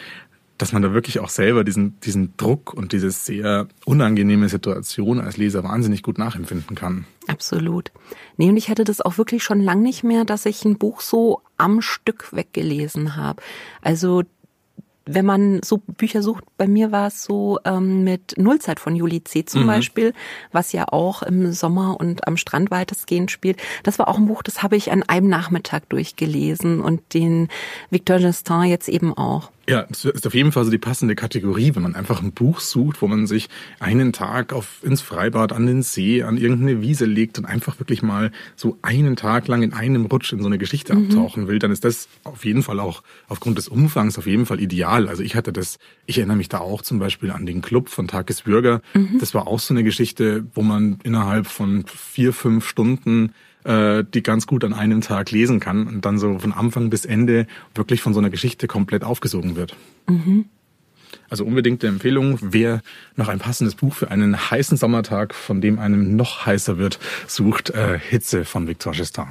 dass 0.59 0.73
man 0.73 0.83
da 0.83 0.93
wirklich 0.93 1.19
auch 1.21 1.31
selber 1.31 1.65
diesen, 1.65 1.99
diesen 2.01 2.35
Druck 2.37 2.75
und 2.75 2.93
diese 2.93 3.11
sehr 3.11 3.69
unangenehme 3.87 4.49
Situation 4.49 5.21
als 5.21 5.39
Leser 5.39 5.65
wahnsinnig 5.65 6.03
gut 6.03 6.19
nachempfinden 6.19 6.77
kann. 6.77 7.07
Absolut. 7.27 7.91
Nee, 8.37 8.51
und 8.51 8.57
ich 8.57 8.69
hatte 8.69 8.85
das 8.85 9.01
auch 9.01 9.17
wirklich 9.19 9.43
schon 9.43 9.61
lang 9.61 9.83
nicht 9.83 10.05
mehr, 10.05 10.25
dass 10.25 10.47
ich 10.47 10.65
ein 10.65 10.77
Buch 10.77 11.01
so 11.01 11.41
am 11.57 11.81
Stück 11.81 12.33
weggelesen 12.33 13.17
habe. 13.17 13.43
Also 13.81 14.23
wenn 15.07 15.25
man 15.25 15.61
so 15.65 15.79
Bücher 15.79 16.21
sucht, 16.23 16.45
bei 16.59 16.67
mir 16.67 16.93
war 16.93 17.07
es 17.07 17.23
so 17.23 17.59
ähm, 17.65 18.03
mit 18.05 18.35
Nullzeit 18.37 18.81
von 18.81 18.95
Juli 18.97 19.23
C. 19.23 19.45
zum 19.45 19.63
mhm. 19.63 19.67
Beispiel, 19.69 20.13
was 20.53 20.73
ja 20.73 20.87
auch 20.89 21.23
im 21.23 21.53
Sommer 21.53 21.99
und 21.99 22.27
am 22.27 22.37
Strand 22.37 22.71
weitestgehend 22.71 23.31
spielt. 23.31 23.61
Das 23.85 23.99
war 23.99 24.09
auch 24.09 24.19
ein 24.19 24.27
Buch, 24.27 24.43
das 24.43 24.63
habe 24.63 24.77
ich 24.77 24.91
an 24.91 25.05
einem 25.05 25.29
Nachmittag 25.29 25.89
durchgelesen 25.89 26.81
und 26.81 27.15
den 27.15 27.49
Victor 27.91 28.19
Gestin 28.19 28.65
jetzt 28.65 28.89
eben 28.89 29.17
auch. 29.17 29.51
Ja, 29.69 29.85
das 29.89 30.05
ist 30.05 30.27
auf 30.27 30.35
jeden 30.35 30.53
Fall 30.53 30.65
so 30.65 30.71
die 30.71 30.79
passende 30.79 31.17
Kategorie, 31.17 31.75
wenn 31.75 31.83
man 31.83 31.97
einfach 31.97 32.23
ein 32.23 32.33
Buch 32.33 32.61
sucht, 32.61 33.03
wo 33.03 33.09
man 33.09 33.27
sich 33.27 33.49
einen 33.81 34.13
Tag 34.13 34.53
auf 34.53 34.83
ins 34.83 35.01
Freibad, 35.01 35.53
an 35.53 35.67
den 35.67 35.83
See, 35.83 36.23
an 36.23 36.37
irgendeine 36.37 36.83
Wiese 36.83 37.05
legt 37.05 37.39
und 37.39 37.47
einfach 37.47 37.81
wirklich 37.81 38.03
mal 38.03 38.31
so 38.55 38.79
einen 38.83 39.17
Tag 39.17 39.49
lang 39.49 39.63
in 39.63 39.73
einem 39.73 40.07
Rutsch 40.07 40.33
in 40.33 40.41
so 40.41 40.47
eine 40.47 40.59
Geschichte 40.59 40.95
mhm. 40.95 41.07
abtauchen 41.07 41.49
will, 41.49 41.59
dann 41.59 41.73
ist 41.73 41.85
das 41.85 42.09
auf 42.23 42.45
jeden 42.45 42.63
Fall 42.63 42.79
auch 42.79 43.03
aufgrund 43.29 43.59
des 43.59 43.67
Umfangs 43.67 44.19
auf 44.19 44.27
jeden 44.27 44.47
Fall 44.47 44.61
ideal. 44.61 45.09
Also 45.09 45.25
ich 45.25 45.35
hatte 45.35 45.53
das, 45.53 45.79
ich 46.07 46.19
erinnere 46.19 46.37
mich 46.37 46.49
da 46.49 46.59
auch 46.59 46.83
zum 46.83 47.01
Beispiel 47.01 47.33
an 47.33 47.45
den 47.45 47.61
Club 47.61 47.89
von 47.89 48.07
Tages 48.07 48.43
Bürger. 48.43 48.83
Mhm. 48.95 49.19
Das 49.19 49.35
war 49.35 49.49
auch 49.49 49.59
so 49.59 49.75
eine 49.75 49.83
Geschichte, 49.83 50.47
wo 50.55 50.63
man 50.63 50.99
innerhalb 51.03 51.49
von 51.49 51.85
vier, 51.87 52.33
fünf 52.33 52.69
Stunden 52.69 53.33
äh, 53.67 54.05
die 54.05 54.23
ganz 54.23 54.47
gut 54.47 54.65
an 54.65 54.73
einem 54.73 55.01
Tag 55.01 55.31
lesen 55.31 55.61
kann 55.61 55.87
und 55.87 56.05
dann 56.05 56.19
so 56.19 56.39
von 56.39 56.53
Anfang 56.53 56.91
bis 56.91 57.05
Ende 57.05 57.47
wirklich 57.75 58.01
von 58.01 58.15
so 58.15 58.21
einer 58.21 58.31
Geschichte 58.31 58.67
komplett 58.67 59.05
aufgesogen 59.05 59.57
wird. 59.57 59.77
Mhm. 60.09 60.47
Also 61.29 61.45
unbedingte 61.45 61.87
Empfehlung, 61.87 62.39
wer 62.41 62.83
noch 63.17 63.29
ein 63.29 63.39
passendes 63.39 63.75
Buch 63.75 63.95
für 63.95 64.11
einen 64.11 64.51
heißen 64.51 64.77
Sommertag, 64.77 65.35
von 65.35 65.61
dem 65.61 65.79
einem 65.79 66.17
noch 66.17 66.47
heißer 66.47 66.79
wird, 66.79 66.99
sucht 67.27 67.71
äh, 67.71 67.99
Hitze 67.99 68.45
von 68.45 68.69
Victor 68.69 68.93
Gestin. 68.93 69.27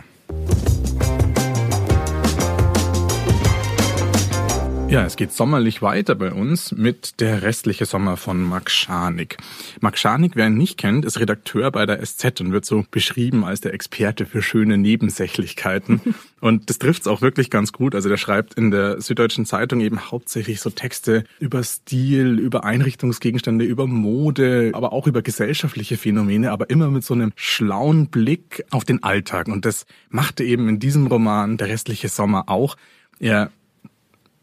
Ja, 4.88 5.04
es 5.04 5.16
geht 5.16 5.34
sommerlich 5.34 5.82
weiter 5.82 6.14
bei 6.14 6.32
uns 6.32 6.72
mit 6.72 7.20
Der 7.20 7.42
restliche 7.42 7.86
Sommer 7.86 8.18
von 8.18 8.42
Max 8.42 8.72
Scharnig. 8.74 9.36
Max 9.82 10.00
Scharnig, 10.00 10.34
wer 10.36 10.48
ihn 10.48 10.58
nicht 10.58 10.78
kennt, 10.78 11.06
ist 11.06 11.20
Redakteur 11.20 11.72
bei 11.72 11.88
der 11.88 12.06
SZ 12.06 12.40
und 12.40 12.52
wird 12.52 12.66
so 12.66 12.86
beschrieben 12.92 13.44
als 13.44 13.62
der 13.62 13.74
Experte 13.74 14.28
für 14.28 14.44
schöne 14.44 14.78
Nebensächlichkeiten. 14.78 16.02
und 16.40 16.70
das 16.70 16.78
trifft's 16.78 17.08
auch 17.08 17.22
wirklich 17.22 17.50
ganz 17.50 17.74
gut. 17.74 17.96
Also 17.96 18.10
der 18.10 18.18
schreibt 18.18 18.54
in 18.54 18.70
der 18.70 19.02
Süddeutschen 19.02 19.46
Zeitung 19.46 19.82
eben 19.82 20.12
hauptsächlich 20.12 20.62
so 20.62 20.70
Texte 20.70 21.24
über 21.40 21.64
Stil, 21.64 22.38
über 22.40 22.64
Einrichtungsgegenstände, 22.64 23.66
über 23.66 23.88
Mode, 23.88 24.70
aber 24.74 24.94
auch 24.94 25.08
über 25.08 25.24
gesellschaftliche 25.24 25.98
Phänomene, 25.98 26.52
aber 26.52 26.70
immer 26.70 26.90
mit 26.90 27.04
so 27.04 27.16
einem 27.16 27.34
schlauen 27.36 28.08
Blick 28.08 28.64
auf 28.70 28.86
den 28.86 29.02
Alltag. 29.02 29.48
Und 29.48 29.66
das 29.66 29.88
machte 30.10 30.44
eben 30.44 30.70
in 30.70 30.80
diesem 30.80 31.08
Roman 31.08 31.58
Der 31.58 31.70
restliche 31.70 32.08
Sommer 32.08 32.50
auch. 32.50 32.78
Er 33.20 33.50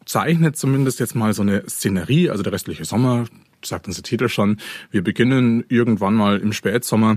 zeichnet 0.05 0.57
zumindest 0.57 1.01
jetzt 1.01 1.15
mal 1.15 1.33
so 1.33 1.43
eine 1.43 1.69
Szenerie, 1.69 2.31
also 2.31 2.43
der 2.43 2.53
restliche 2.53 2.85
Sommer, 2.85 3.27
sagt 3.65 3.87
unser 3.87 4.03
Titel 4.03 4.29
schon. 4.29 4.59
Wir 4.91 5.03
beginnen 5.03 5.65
irgendwann 5.69 6.15
mal 6.15 6.39
im 6.39 6.53
Spätsommer. 6.53 7.17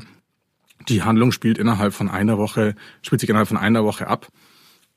Die 0.89 1.04
Handlung 1.04 1.32
spielt 1.32 1.58
innerhalb 1.58 1.94
von 1.94 2.10
einer 2.10 2.38
Woche, 2.38 2.75
spielt 3.01 3.22
sich 3.22 3.30
innerhalb 3.30 3.48
von 3.48 3.58
einer 3.58 3.84
Woche 3.84 4.08
ab. 4.08 4.27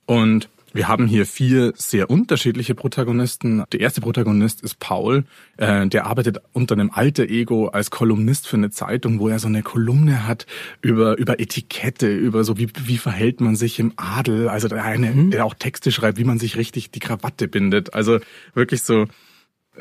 Und 0.07 0.49
Wir 0.73 0.89
haben 0.89 1.07
hier 1.07 1.27
vier 1.27 1.73
sehr 1.77 2.11
unterschiedliche 2.11 2.75
Protagonisten. 2.75 3.65
Der 3.73 3.81
erste 3.81 4.01
Protagonist 4.01 4.63
ist 4.63 4.79
Paul. 4.79 5.25
Äh, 5.57 5.87
der 5.89 6.07
arbeitet 6.07 6.39
unter 6.53 6.75
einem 6.75 6.91
alter 6.91 7.25
Ego 7.25 7.69
als 7.69 7.91
Kolumnist 7.91 8.47
für 8.47 8.57
eine 8.57 8.71
Zeitung, 8.71 9.19
wo 9.19 9.29
er 9.29 9.39
so 9.39 9.49
eine 9.49 9.63
Kolumne 9.63 10.27
hat 10.27 10.47
über, 10.83 11.17
über 11.19 11.41
Etikette, 11.41 12.13
über 12.13 12.45
so 12.45 12.59
wie, 12.59 12.69
wie 12.85 12.99
verhält 12.99 13.41
man 13.41 13.57
sich 13.57 13.79
im 13.79 13.93
Adel. 13.97 14.49
Also 14.49 14.69
der 14.69 14.85
eine, 14.85 15.11
mhm. 15.13 15.31
der 15.31 15.45
auch 15.45 15.55
Texte 15.55 15.91
schreibt, 15.91 16.19
wie 16.19 16.25
man 16.25 16.39
sich 16.39 16.57
richtig 16.57 16.91
die 16.91 17.01
Krawatte 17.01 17.49
bindet. 17.49 17.95
Also 17.95 18.19
wirklich 18.55 18.83
so, 18.83 19.07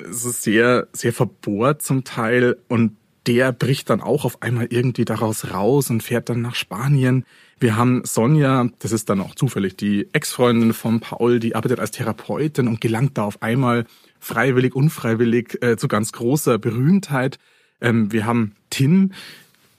so 0.10 0.30
sehr, 0.30 0.88
sehr 0.94 1.14
verbohrt 1.14 1.82
zum 1.82 2.04
Teil 2.04 2.58
und 2.68 2.96
der 3.28 3.52
bricht 3.52 3.90
dann 3.90 4.02
auch 4.02 4.26
auf 4.26 4.42
einmal 4.42 4.68
irgendwie 4.70 5.06
daraus 5.06 5.52
raus 5.52 5.90
und 5.90 6.02
fährt 6.02 6.30
dann 6.30 6.42
nach 6.42 6.56
Spanien 6.56 7.26
wir 7.60 7.76
haben 7.76 8.04
Sonja, 8.06 8.70
das 8.80 8.92
ist 8.92 9.10
dann 9.10 9.20
auch 9.20 9.34
zufällig 9.34 9.76
die 9.76 10.08
Ex-Freundin 10.14 10.74
von 10.74 11.00
Paul, 11.00 11.40
die 11.40 11.56
arbeitet 11.56 11.80
als 11.80 11.90
Therapeutin 11.90 12.68
und 12.68 12.82
gelangt 12.82 13.18
da 13.18 13.24
auf 13.24 13.42
einmal 13.42 13.86
freiwillig, 14.20 14.76
unfreiwillig 14.76 15.62
äh, 15.64 15.76
zu 15.76 15.88
ganz 15.88 16.12
großer 16.12 16.60
Berühmtheit. 16.60 17.40
Ähm, 17.82 18.12
wir 18.12 18.28
haben 18.28 18.54
Tim, 18.70 19.12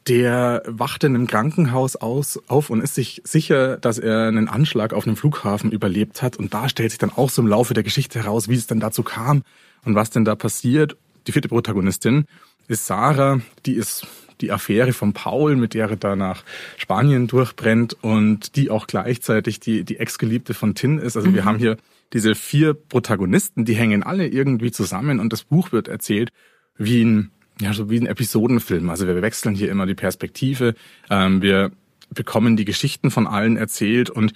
der 0.09 0.62
wacht 0.67 1.05
in 1.05 1.14
einem 1.14 1.28
Krankenhaus 1.28 1.95
aus, 1.95 2.40
auf 2.49 2.71
und 2.71 2.81
ist 2.81 2.97
sich 2.97 3.23
sicher, 3.25 3.76
dass 3.76 3.99
er 3.99 4.26
einen 4.26 4.49
Anschlag 4.49 4.93
auf 4.93 5.07
einem 5.07 5.17
Flughafen 5.17 5.71
überlebt 5.71 6.21
hat. 6.21 6.37
Und 6.37 6.55
da 6.55 6.69
stellt 6.69 6.90
sich 6.90 6.99
dann 6.99 7.12
auch 7.12 7.31
so 7.31 7.43
im 7.43 7.49
Laufe 7.49 7.75
der 7.75 7.85
Geschichte 7.85 8.19
heraus, 8.19 8.49
wie 8.49 8.57
es 8.57 8.67
denn 8.67 8.81
dazu 8.81 9.05
kam 9.05 9.43
und 9.85 9.95
was 9.95 10.11
denn 10.11 10.25
da 10.25 10.35
passiert. 10.35 10.97
Die 11.28 11.33
vierte 11.33 11.49
Protagonistin 11.49 12.25
ist 12.68 12.87
Sarah, 12.87 13.40
die 13.66 13.75
ist 13.75 14.06
die 14.40 14.52
Affäre 14.52 14.92
von 14.92 15.12
Paul, 15.12 15.56
mit 15.56 15.75
der 15.75 15.90
er 15.90 15.96
da 15.96 16.14
nach 16.14 16.44
Spanien 16.76 17.26
durchbrennt 17.26 17.96
und 18.02 18.54
die 18.56 18.70
auch 18.70 18.87
gleichzeitig 18.87 19.58
die, 19.58 19.84
die 19.84 19.98
Ex-Geliebte 19.98 20.54
von 20.54 20.75
Tin 20.75 20.98
ist. 20.98 21.16
Also 21.16 21.30
mhm. 21.30 21.34
wir 21.34 21.44
haben 21.44 21.58
hier 21.58 21.76
diese 22.12 22.34
vier 22.34 22.75
Protagonisten, 22.75 23.64
die 23.64 23.75
hängen 23.75 24.02
alle 24.02 24.26
irgendwie 24.28 24.70
zusammen 24.70 25.20
und 25.20 25.32
das 25.32 25.42
Buch 25.42 25.72
wird 25.72 25.88
erzählt 25.88 26.30
wie 26.76 27.02
ein, 27.02 27.30
ja, 27.60 27.72
so 27.72 27.90
wie 27.90 27.98
ein 27.98 28.06
Episodenfilm. 28.06 28.88
Also 28.88 29.06
wir 29.06 29.20
wechseln 29.20 29.54
hier 29.54 29.70
immer 29.70 29.87
die 29.87 29.96
Perspektive. 29.96 30.75
Ähm, 31.10 31.42
wir 31.42 31.72
bekommen 32.14 32.56
die 32.56 32.64
Geschichten 32.64 33.10
von 33.10 33.26
allen 33.26 33.56
erzählt 33.56 34.08
und 34.08 34.32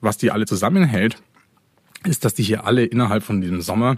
was 0.00 0.18
die 0.18 0.30
alle 0.30 0.46
zusammenhält, 0.46 1.16
ist, 2.04 2.24
dass 2.24 2.34
die 2.34 2.42
hier 2.42 2.66
alle 2.66 2.84
innerhalb 2.84 3.22
von 3.22 3.40
diesem 3.40 3.62
Sommer 3.62 3.96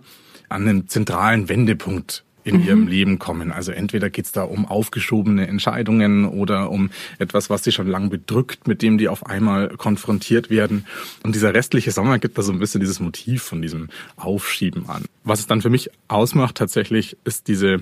an 0.49 0.63
einem 0.63 0.89
zentralen 0.89 1.49
Wendepunkt 1.49 2.25
in 2.45 2.59
mhm. 2.59 2.63
ihrem 2.67 2.87
Leben 2.87 3.19
kommen. 3.19 3.51
Also 3.51 3.73
entweder 3.73 4.11
geht's 4.11 4.33
da 4.33 4.43
um 4.43 4.67
aufgeschobene 4.67 5.47
Entscheidungen 5.47 6.27
oder 6.27 6.71
um 6.71 6.91
etwas, 7.19 7.51
was 7.51 7.65
sie 7.65 7.73
schon 7.73 7.89
lang 7.89 8.11
bedrückt, 8.11 8.69
mit 8.69 8.83
dem 8.83 8.99
die 8.99 9.09
auf 9.09 9.27
einmal 9.27 9.69
konfrontiert 9.77 10.51
werden. 10.51 10.87
Und 11.23 11.35
dieser 11.35 11.55
restliche 11.55 11.91
Sommer 11.91 12.19
gibt 12.19 12.39
da 12.39 12.43
so 12.43 12.53
ein 12.53 12.59
bisschen 12.59 12.81
dieses 12.81 13.01
Motiv 13.01 13.43
von 13.43 13.63
diesem 13.63 13.89
Aufschieben 14.17 14.89
an. 14.89 15.05
Was 15.25 15.41
es 15.41 15.47
dann 15.47 15.63
für 15.63 15.71
mich 15.71 15.91
ausmacht 16.09 16.57
tatsächlich, 16.57 17.17
ist 17.25 17.49
diese, 17.49 17.81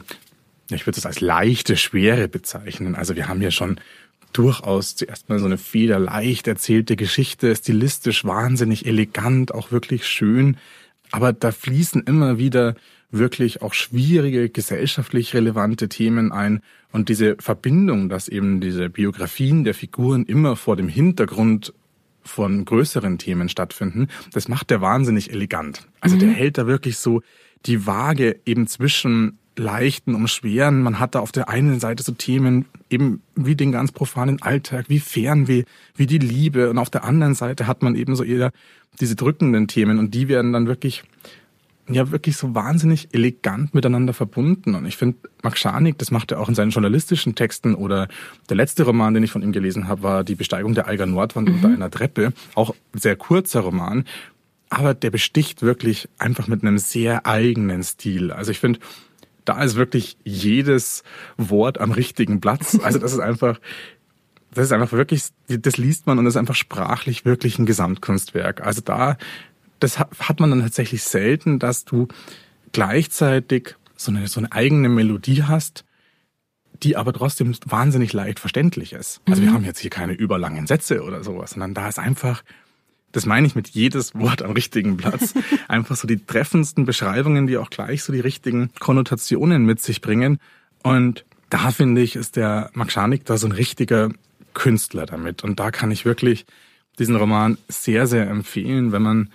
ich 0.71 0.87
würde 0.87 0.99
es 0.99 1.07
als 1.07 1.21
leichte 1.21 1.77
Schwere 1.77 2.29
bezeichnen. 2.29 2.95
Also 2.95 3.17
wir 3.17 3.29
haben 3.29 3.41
hier 3.41 3.51
schon 3.51 3.81
durchaus 4.33 4.97
zuerst 4.97 5.29
mal 5.29 5.39
so 5.39 5.47
eine 5.47 5.59
federleicht 5.59 6.47
erzählte 6.47 6.97
Geschichte, 6.97 7.55
stilistisch 7.55 8.25
wahnsinnig 8.25 8.87
elegant, 8.87 9.53
auch 9.53 9.73
wirklich 9.73 10.07
schön. 10.07 10.57
Aber 11.11 11.33
da 11.33 11.53
fließen 11.53 12.03
immer 12.05 12.39
wieder 12.39 12.75
wirklich 13.13 13.63
auch 13.63 13.75
schwierige, 13.75 14.49
gesellschaftlich 14.49 15.35
relevante 15.35 15.89
Themen 15.89 16.33
ein. 16.33 16.61
Und 16.91 17.09
diese 17.09 17.37
Verbindung, 17.39 18.09
dass 18.09 18.29
eben 18.29 18.61
diese 18.61 18.89
Biografien 18.89 19.65
der 19.65 19.75
Figuren 19.75 20.25
immer 20.25 20.57
vor 20.57 20.77
dem 20.77 20.89
Hintergrund 20.89 21.73
von 22.25 22.65
größeren 22.65 23.19
Themen 23.19 23.49
stattfinden, 23.49 24.09
das 24.33 24.49
macht 24.49 24.71
der 24.71 24.81
wahnsinnig 24.81 25.31
elegant. 25.31 25.87
Also 26.01 26.17
mhm. 26.17 26.21
der 26.21 26.29
hält 26.31 26.59
da 26.59 26.67
wirklich 26.67 26.99
so 26.99 27.23
die 27.67 27.87
Waage 27.87 28.41
eben 28.45 28.67
zwischen 28.67 29.39
leichten 29.57 30.15
und 30.15 30.29
schweren. 30.29 30.83
Man 30.83 30.99
hat 30.99 31.15
da 31.15 31.21
auf 31.21 31.33
der 31.33 31.49
einen 31.49 31.79
Seite 31.81 32.03
so 32.03 32.13
Themen 32.13 32.65
eben 32.89 33.23
wie 33.35 33.55
den 33.55 33.73
ganz 33.73 33.93
profanen 33.93 34.41
Alltag, 34.41 34.87
wie 34.89 35.01
Fernweh, 35.01 35.65
wie 35.95 36.07
die 36.07 36.19
Liebe. 36.19 36.71
Und 36.71 36.79
auf 36.79 36.91
der 36.91 37.05
anderen 37.05 37.35
Seite 37.35 37.67
hat 37.67 37.83
man 37.83 37.95
eben 37.95 38.17
so 38.17 38.25
eher 38.25 38.53
diese 39.01 39.17
drückenden 39.17 39.69
Themen 39.69 39.99
und 39.99 40.15
die 40.15 40.29
werden 40.29 40.53
dann 40.53 40.67
wirklich 40.67 41.03
ja 41.89 42.11
wirklich 42.11 42.37
so 42.37 42.55
wahnsinnig 42.55 43.09
elegant 43.13 43.75
miteinander 43.75 44.13
verbunden. 44.13 44.75
Und 44.75 44.87
ich 44.87 44.97
finde, 44.97 45.19
Max 45.43 45.61
Scharnig, 45.61 45.99
das 45.99 46.11
macht 46.11 46.31
er 46.31 46.41
auch 46.41 46.49
in 46.49 46.55
seinen 46.55 46.71
journalistischen 46.71 47.35
Texten 47.35 47.75
oder 47.75 48.09
der 48.49 48.57
letzte 48.57 48.85
Roman, 48.85 49.15
den 49.15 49.23
ich 49.23 49.33
von 49.33 49.43
ihm 49.43 49.53
gelesen 49.53 49.89
habe, 49.89 50.03
war 50.03 50.25
Die 50.25 50.35
Besteigung 50.35 50.75
der 50.75 50.87
Eiger 50.87 51.07
Nordwand 51.07 51.49
mhm. 51.49 51.57
unter 51.57 51.69
einer 51.69 51.91
Treppe. 51.91 52.33
Auch 52.55 52.75
sehr 52.95 53.17
kurzer 53.17 53.61
Roman. 53.61 54.05
Aber 54.71 54.95
der 54.95 55.11
besticht 55.11 55.63
wirklich 55.63 56.09
einfach 56.19 56.47
mit 56.47 56.63
einem 56.63 56.79
sehr 56.79 57.27
eigenen 57.27 57.83
Stil. 57.83 58.31
Also 58.31 58.53
ich 58.53 58.61
finde, 58.61 58.81
da 59.45 59.63
ist 59.63 59.77
wirklich 59.77 60.17
jedes 60.25 61.03
Wort 61.37 61.79
am 61.79 61.91
richtigen 61.91 62.41
Platz. 62.41 62.79
Also 62.83 62.99
das 62.99 63.13
ist 63.13 63.19
einfach, 63.19 63.61
das 64.55 64.67
ist 64.67 64.73
einfach 64.73 64.93
wirklich, 64.93 65.25
das 65.49 65.77
liest 65.77 66.07
man 66.07 66.19
und 66.19 66.25
das 66.25 66.35
ist 66.35 66.39
einfach 66.39 66.55
sprachlich 66.55 67.25
wirklich 67.25 67.59
ein 67.59 67.67
Gesamtkunstwerk. 67.67 68.65
Also 68.65 68.81
da 68.83 69.17
das 69.83 69.99
hat 69.99 70.41
man 70.41 70.51
dann 70.51 70.61
tatsächlich 70.61 71.03
selten, 71.03 71.59
dass 71.59 71.85
du 71.85 72.09
gleichzeitig 72.73 73.77
so 73.97 74.13
eine, 74.13 74.27
so 74.29 74.41
eine 74.41 74.53
eigene 74.53 74.89
Melodie 74.89 75.43
hast, 75.43 75.85
die 76.83 76.97
aber 76.97 77.13
trotzdem 77.13 77.55
wahnsinnig 77.67 78.13
leicht 78.13 78.41
verständlich 78.41 78.93
ist. 78.93 79.21
Also 79.29 79.43
mhm. 79.43 79.47
wir 79.47 79.53
haben 79.55 79.65
jetzt 79.65 79.81
hier 79.81 79.91
keine 79.91 80.13
überlangen 80.13 80.67
Sätze 80.67 81.03
oder 81.03 81.23
sowas, 81.25 81.53
sondern 81.53 81.75
da 81.75 81.89
ist 81.89 81.99
einfach, 81.99 82.43
das 83.13 83.27
meine 83.27 83.47
ich 83.47 83.55
mit 83.55 83.69
jedes 83.69 84.15
Wort 84.15 84.43
am 84.43 84.53
richtigen 84.53 84.97
Platz, 84.97 85.35
einfach 85.69 85.97
so 85.97 86.07
die 86.07 86.25
treffendsten 86.25 86.85
Beschreibungen, 86.85 87.47
die 87.47 87.57
auch 87.57 87.71
gleich 87.71 88.03
so 88.03 88.13
die 88.13 88.21
richtigen 88.21 88.71
Konnotationen 88.79 89.65
mit 89.65 89.81
sich 89.81 90.01
bringen. 90.01 90.39
Und 90.83 91.25
da 91.51 91.71
finde 91.71 92.01
ich, 92.01 92.17
ist 92.17 92.37
der 92.37 92.71
Makschanik 92.75 93.25
da 93.25 93.37
so 93.37 93.47
ein 93.47 93.53
richtiger 93.53 94.11
Künstler 94.55 95.07
damit. 95.07 95.45
Und 95.45 95.61
da 95.61 95.71
kann 95.71 95.91
ich 95.91 96.05
wirklich 96.05 96.47
diesen 96.99 97.17
Roman 97.17 97.59
sehr, 97.69 98.07
sehr 98.07 98.29
empfehlen, 98.29 98.93
wenn 98.93 99.03
man 99.03 99.31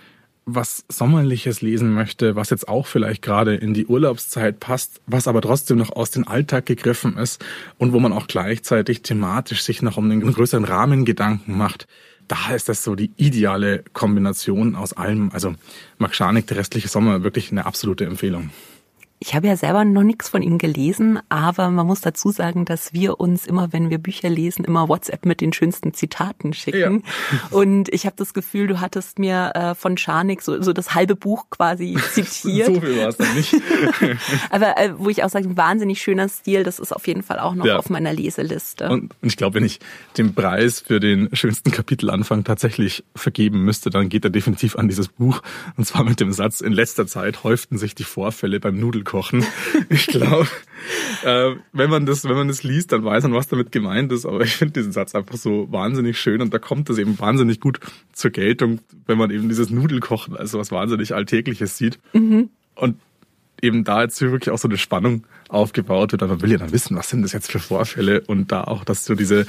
was 0.50 0.84
Sommerliches 0.88 1.60
lesen 1.60 1.92
möchte, 1.92 2.34
was 2.34 2.48
jetzt 2.50 2.68
auch 2.68 2.86
vielleicht 2.86 3.20
gerade 3.22 3.54
in 3.54 3.74
die 3.74 3.86
Urlaubszeit 3.86 4.60
passt, 4.60 5.00
was 5.06 5.28
aber 5.28 5.42
trotzdem 5.42 5.76
noch 5.76 5.90
aus 5.90 6.10
dem 6.10 6.26
Alltag 6.26 6.64
gegriffen 6.64 7.18
ist 7.18 7.44
und 7.76 7.92
wo 7.92 8.00
man 8.00 8.12
auch 8.14 8.26
gleichzeitig 8.26 9.02
thematisch 9.02 9.62
sich 9.62 9.82
noch 9.82 9.98
um 9.98 10.08
den 10.08 10.20
größeren 10.20 10.64
Rahmen 10.64 11.04
Gedanken 11.04 11.56
macht, 11.56 11.86
da 12.28 12.54
ist 12.54 12.68
das 12.68 12.82
so 12.82 12.94
die 12.94 13.10
ideale 13.16 13.84
Kombination 13.92 14.74
aus 14.74 14.94
allem. 14.94 15.30
Also 15.32 15.54
Max 15.98 16.16
Scharnik, 16.16 16.46
der 16.46 16.56
restliche 16.56 16.88
Sommer, 16.88 17.22
wirklich 17.22 17.50
eine 17.50 17.66
absolute 17.66 18.06
Empfehlung. 18.06 18.50
Ich 19.20 19.34
habe 19.34 19.48
ja 19.48 19.56
selber 19.56 19.84
noch 19.84 20.04
nichts 20.04 20.28
von 20.28 20.42
ihm 20.42 20.58
gelesen, 20.58 21.18
aber 21.28 21.70
man 21.70 21.86
muss 21.86 22.00
dazu 22.00 22.30
sagen, 22.30 22.64
dass 22.64 22.92
wir 22.92 23.18
uns 23.18 23.46
immer, 23.46 23.72
wenn 23.72 23.90
wir 23.90 23.98
Bücher 23.98 24.28
lesen, 24.28 24.64
immer 24.64 24.88
WhatsApp 24.88 25.26
mit 25.26 25.40
den 25.40 25.52
schönsten 25.52 25.92
Zitaten 25.92 26.52
schicken. 26.52 27.02
Ja. 27.32 27.38
Und 27.50 27.92
ich 27.92 28.06
habe 28.06 28.14
das 28.16 28.32
Gefühl, 28.32 28.68
du 28.68 28.80
hattest 28.80 29.18
mir 29.18 29.52
äh, 29.54 29.74
von 29.74 29.96
Scharnik 29.96 30.40
so, 30.40 30.62
so 30.62 30.72
das 30.72 30.94
halbe 30.94 31.16
Buch 31.16 31.46
quasi 31.50 31.96
zitiert. 32.12 32.66
so 32.66 32.80
viel 32.80 32.98
war 32.98 33.08
es 33.08 33.16
dann 33.16 33.34
nicht. 33.34 33.54
aber 34.50 34.78
äh, 34.78 34.92
wo 34.96 35.08
ich 35.08 35.24
auch 35.24 35.30
sage, 35.30 35.48
ein 35.48 35.56
wahnsinnig 35.56 36.00
schöner 36.00 36.28
Stil, 36.28 36.62
das 36.62 36.78
ist 36.78 36.92
auf 36.92 37.06
jeden 37.08 37.24
Fall 37.24 37.40
auch 37.40 37.56
noch 37.56 37.66
ja. 37.66 37.76
auf 37.76 37.90
meiner 37.90 38.12
Leseliste. 38.12 38.88
Und, 38.88 39.14
und 39.20 39.28
ich 39.28 39.36
glaube, 39.36 39.56
wenn 39.56 39.64
ich 39.64 39.80
den 40.16 40.34
Preis 40.34 40.80
für 40.80 41.00
den 41.00 41.34
schönsten 41.34 41.72
Kapitelanfang 41.72 42.44
tatsächlich 42.44 43.04
vergeben 43.16 43.64
müsste, 43.64 43.90
dann 43.90 44.08
geht 44.08 44.24
er 44.24 44.30
definitiv 44.30 44.76
an 44.76 44.86
dieses 44.86 45.08
Buch. 45.08 45.42
Und 45.76 45.86
zwar 45.86 46.04
mit 46.04 46.20
dem 46.20 46.30
Satz, 46.32 46.60
in 46.60 46.72
letzter 46.72 47.08
Zeit 47.08 47.42
häuften 47.42 47.78
sich 47.78 47.96
die 47.96 48.04
Vorfälle 48.04 48.60
beim 48.60 48.78
Nudel 48.78 49.02
kochen. 49.08 49.44
Ich 49.90 50.06
glaube, 50.06 50.48
äh, 51.24 51.52
wenn 51.72 51.90
man 51.90 52.04
das, 52.04 52.24
wenn 52.24 52.36
man 52.36 52.48
das 52.48 52.62
liest, 52.62 52.92
dann 52.92 53.04
weiß 53.04 53.24
man, 53.24 53.32
was 53.32 53.48
damit 53.48 53.72
gemeint 53.72 54.12
ist. 54.12 54.26
Aber 54.26 54.42
ich 54.42 54.54
finde 54.54 54.74
diesen 54.74 54.92
Satz 54.92 55.14
einfach 55.14 55.36
so 55.36 55.66
wahnsinnig 55.72 56.20
schön 56.20 56.42
und 56.42 56.52
da 56.52 56.58
kommt 56.58 56.88
das 56.90 56.98
eben 56.98 57.18
wahnsinnig 57.18 57.60
gut 57.60 57.80
zur 58.12 58.30
Geltung, 58.30 58.80
wenn 59.06 59.18
man 59.18 59.30
eben 59.30 59.48
dieses 59.48 59.70
Nudelkochen 59.70 60.36
als 60.36 60.52
was 60.52 60.70
wahnsinnig 60.70 61.14
Alltägliches 61.14 61.78
sieht. 61.78 61.98
Mhm. 62.12 62.50
Und 62.74 62.98
eben 63.62 63.82
da 63.82 64.02
jetzt 64.02 64.20
wirklich 64.20 64.50
auch 64.50 64.58
so 64.58 64.68
eine 64.68 64.78
Spannung 64.78 65.24
aufgebaut 65.48 66.12
wird. 66.12 66.22
Aber 66.22 66.34
man 66.34 66.42
will 66.42 66.52
ja 66.52 66.58
dann 66.58 66.72
wissen, 66.72 66.96
was 66.96 67.08
sind 67.08 67.22
das 67.22 67.32
jetzt 67.32 67.50
für 67.50 67.58
Vorfälle 67.58 68.20
und 68.26 68.52
da 68.52 68.64
auch, 68.64 68.84
dass 68.84 69.04
so 69.04 69.14
diese 69.14 69.46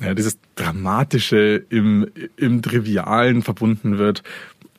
ja, 0.00 0.14
dieses 0.14 0.38
Dramatische 0.56 1.64
im, 1.68 2.08
im 2.36 2.60
Trivialen 2.60 3.42
verbunden 3.42 3.98
wird, 3.98 4.24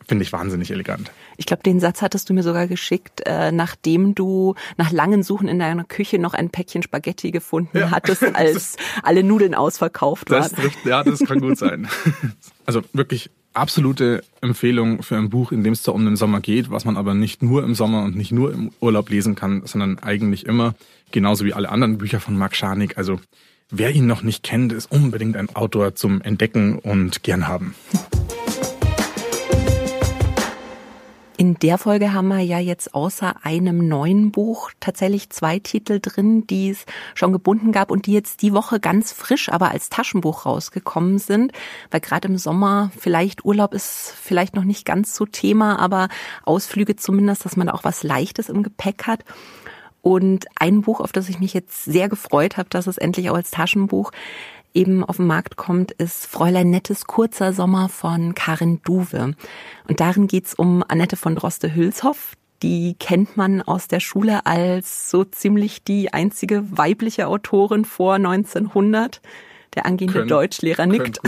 finde 0.07 0.24
ich 0.24 0.33
wahnsinnig 0.33 0.72
elegant. 0.72 1.12
Ich 1.38 1.45
glaube, 1.45 1.63
den 1.63 1.79
Satz 1.79 2.01
hattest 2.01 2.29
du 2.29 2.33
mir 2.33 2.43
sogar 2.43 2.67
geschickt, 2.67 3.22
äh, 3.25 3.51
nachdem 3.51 4.15
du 4.15 4.55
nach 4.77 4.91
langen 4.91 5.24
Suchen 5.24 5.48
in 5.48 5.60
deiner 5.60 5.83
Küche 5.83 6.19
noch 6.19 6.33
ein 6.33 6.50
Päckchen 6.50 6.83
Spaghetti 6.83 7.31
gefunden 7.31 7.77
ja. 7.77 7.91
hattest, 7.91 8.24
als 8.36 8.77
alle 9.01 9.24
Nudeln 9.24 9.55
ausverkauft 9.55 10.29
waren. 10.29 10.51
Das, 10.55 10.72
ja, 10.86 11.03
das 11.03 11.19
kann 11.19 11.39
gut 11.39 11.57
sein. 11.57 11.88
Also 12.65 12.81
wirklich 12.93 13.29
absolute 13.53 14.24
Empfehlung 14.39 15.03
für 15.03 15.17
ein 15.17 15.29
Buch, 15.29 15.51
in 15.51 15.65
dem 15.65 15.74
es 15.74 15.83
zwar 15.83 15.93
um 15.93 16.05
den 16.05 16.15
Sommer 16.15 16.39
geht, 16.39 16.72
was 16.72 16.86
man 16.86 16.95
aber 16.95 17.13
nicht 17.13 17.43
nur 17.43 17.63
im 17.63 17.75
Sommer 17.75 18.03
und 18.03 18.15
nicht 18.15 18.31
nur 18.31 18.53
im 18.53 18.72
Urlaub 18.79 19.10
lesen 19.10 19.36
kann, 19.36 19.63
sondern 19.65 20.00
eigentlich 20.00 20.45
immer, 20.45 20.74
genauso 21.12 21.43
wie 21.43 21.53
alle 21.53 21.69
anderen 21.69 21.98
Bücher 21.98 22.22
von 22.22 22.38
Mark 22.38 22.55
Scharnig. 22.55 22.98
Also 22.98 23.19
wer 23.69 23.91
ihn 23.91 24.07
noch 24.07 24.24
nicht 24.24 24.43
kennt, 24.43 24.72
ist 24.72 24.91
unbedingt 24.91 25.36
ein 25.36 25.53
Autor 25.55 25.95
zum 25.95 26.22
Entdecken 26.22 26.79
und 26.79 27.24
gern 27.24 27.48
haben. 27.48 27.75
In 31.53 31.60
der 31.60 31.77
Folge 31.77 32.13
haben 32.13 32.29
wir 32.29 32.39
ja 32.39 32.57
jetzt 32.57 32.95
außer 32.95 33.45
einem 33.45 33.88
neuen 33.88 34.31
Buch 34.31 34.72
tatsächlich 34.79 35.29
zwei 35.29 35.60
Titel 35.60 36.00
drin, 36.01 36.48
die 36.48 36.72
es 36.72 36.83
schon 37.13 37.31
gebunden 37.31 37.72
gab 37.72 37.91
und 37.91 38.07
die 38.07 38.13
jetzt 38.13 38.41
die 38.41 38.53
Woche 38.53 38.79
ganz 38.79 39.12
frisch, 39.13 39.50
aber 39.50 39.69
als 39.69 39.89
Taschenbuch 39.89 40.48
rausgekommen 40.48 41.19
sind. 41.19 41.51
Weil 41.91 42.00
gerade 42.00 42.27
im 42.27 42.39
Sommer 42.39 42.89
vielleicht 42.98 43.45
Urlaub 43.45 43.75
ist 43.75 44.15
vielleicht 44.19 44.55
noch 44.55 44.63
nicht 44.63 44.83
ganz 44.83 45.13
so 45.13 45.27
Thema, 45.27 45.77
aber 45.77 46.07
Ausflüge 46.43 46.95
zumindest, 46.95 47.45
dass 47.45 47.55
man 47.55 47.69
auch 47.69 47.83
was 47.83 48.01
Leichtes 48.01 48.50
im 48.50 48.63
Gepäck 48.63 49.05
hat. 49.05 49.24
Und 50.01 50.48
ein 50.55 50.81
Buch, 50.81 51.01
auf 51.01 51.12
das 51.12 51.29
ich 51.29 51.39
mich 51.39 51.53
jetzt 51.53 51.86
sehr 51.86 52.10
gefreut 52.10 52.57
habe, 52.57 52.69
dass 52.69 52.88
es 52.88 52.98
endlich 52.98 53.29
auch 53.29 53.36
als 53.36 53.51
Taschenbuch 53.51 54.12
eben 54.73 55.03
auf 55.03 55.17
den 55.17 55.27
Markt 55.27 55.55
kommt, 55.55 55.91
ist 55.91 56.25
Fräulein 56.25 56.69
Nettes 56.69 57.05
kurzer 57.05 57.53
Sommer 57.53 57.89
von 57.89 58.35
Karin 58.35 58.81
Duwe. 58.83 59.35
Und 59.87 59.99
darin 59.99 60.27
geht's 60.27 60.53
um 60.53 60.83
Annette 60.87 61.15
von 61.15 61.35
Droste-Hülshoff. 61.35 62.33
Die 62.61 62.95
kennt 62.97 63.35
man 63.35 63.61
aus 63.61 63.87
der 63.87 63.99
Schule 63.99 64.45
als 64.45 65.09
so 65.09 65.23
ziemlich 65.25 65.83
die 65.83 66.13
einzige 66.13 66.77
weibliche 66.77 67.27
Autorin 67.27 67.85
vor 67.85 68.15
1900. 68.15 69.21
Der 69.75 69.85
angehende 69.85 70.19
Können, 70.19 70.29
Deutschlehrer 70.29 70.85
nickt. 70.85 71.19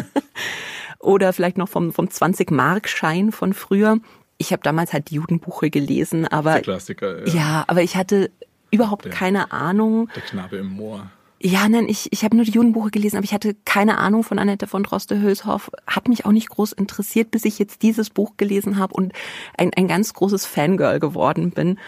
Oder 0.98 1.32
vielleicht 1.32 1.58
noch 1.58 1.68
vom, 1.68 1.92
vom 1.92 2.06
20-Mark-Schein 2.06 3.32
von 3.32 3.52
früher. 3.52 3.98
Ich 4.38 4.52
habe 4.52 4.62
damals 4.62 4.92
halt 4.92 5.10
die 5.10 5.16
Judenbuche 5.16 5.70
gelesen, 5.70 6.26
aber 6.26 6.54
der 6.54 6.62
Klassiker, 6.62 7.26
ja. 7.26 7.34
ja, 7.34 7.64
aber 7.68 7.82
ich 7.82 7.96
hatte 7.96 8.30
überhaupt 8.70 9.06
der, 9.06 9.12
keine 9.12 9.52
Ahnung. 9.52 10.08
Der 10.14 10.22
Knabe 10.22 10.56
im 10.56 10.68
Moor. 10.68 11.10
Ja, 11.38 11.68
nein, 11.68 11.86
ich, 11.88 12.10
ich 12.12 12.24
habe 12.24 12.34
nur 12.34 12.46
die 12.46 12.52
Judenbuche 12.52 12.90
gelesen, 12.90 13.16
aber 13.16 13.24
ich 13.24 13.34
hatte 13.34 13.54
keine 13.66 13.98
Ahnung 13.98 14.24
von 14.24 14.38
Annette 14.38 14.66
von 14.66 14.82
Droste-Hülshoff. 14.82 15.70
Hat 15.86 16.08
mich 16.08 16.24
auch 16.24 16.32
nicht 16.32 16.48
groß 16.48 16.72
interessiert, 16.72 17.30
bis 17.30 17.44
ich 17.44 17.58
jetzt 17.58 17.82
dieses 17.82 18.08
Buch 18.08 18.32
gelesen 18.38 18.78
habe 18.78 18.94
und 18.94 19.12
ein, 19.58 19.70
ein 19.74 19.86
ganz 19.86 20.14
großes 20.14 20.46
Fangirl 20.46 20.98
geworden 20.98 21.50
bin. 21.50 21.78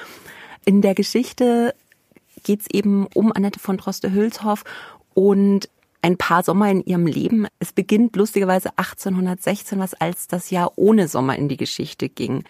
In 0.66 0.82
der 0.82 0.94
Geschichte 0.94 1.74
geht's 2.42 2.66
eben 2.70 3.06
um 3.14 3.32
Annette 3.32 3.58
von 3.58 3.78
Droste-Hülshoff 3.78 4.64
und 5.14 5.70
ein 6.02 6.18
paar 6.18 6.42
Sommer 6.42 6.70
in 6.70 6.84
ihrem 6.84 7.06
Leben. 7.06 7.46
Es 7.58 7.72
beginnt 7.72 8.16
lustigerweise 8.16 8.70
1816, 8.76 9.78
was 9.78 9.94
als 9.94 10.28
das 10.28 10.50
Jahr 10.50 10.72
ohne 10.76 11.08
Sommer 11.08 11.36
in 11.36 11.48
die 11.48 11.56
Geschichte 11.56 12.08
ging. 12.08 12.44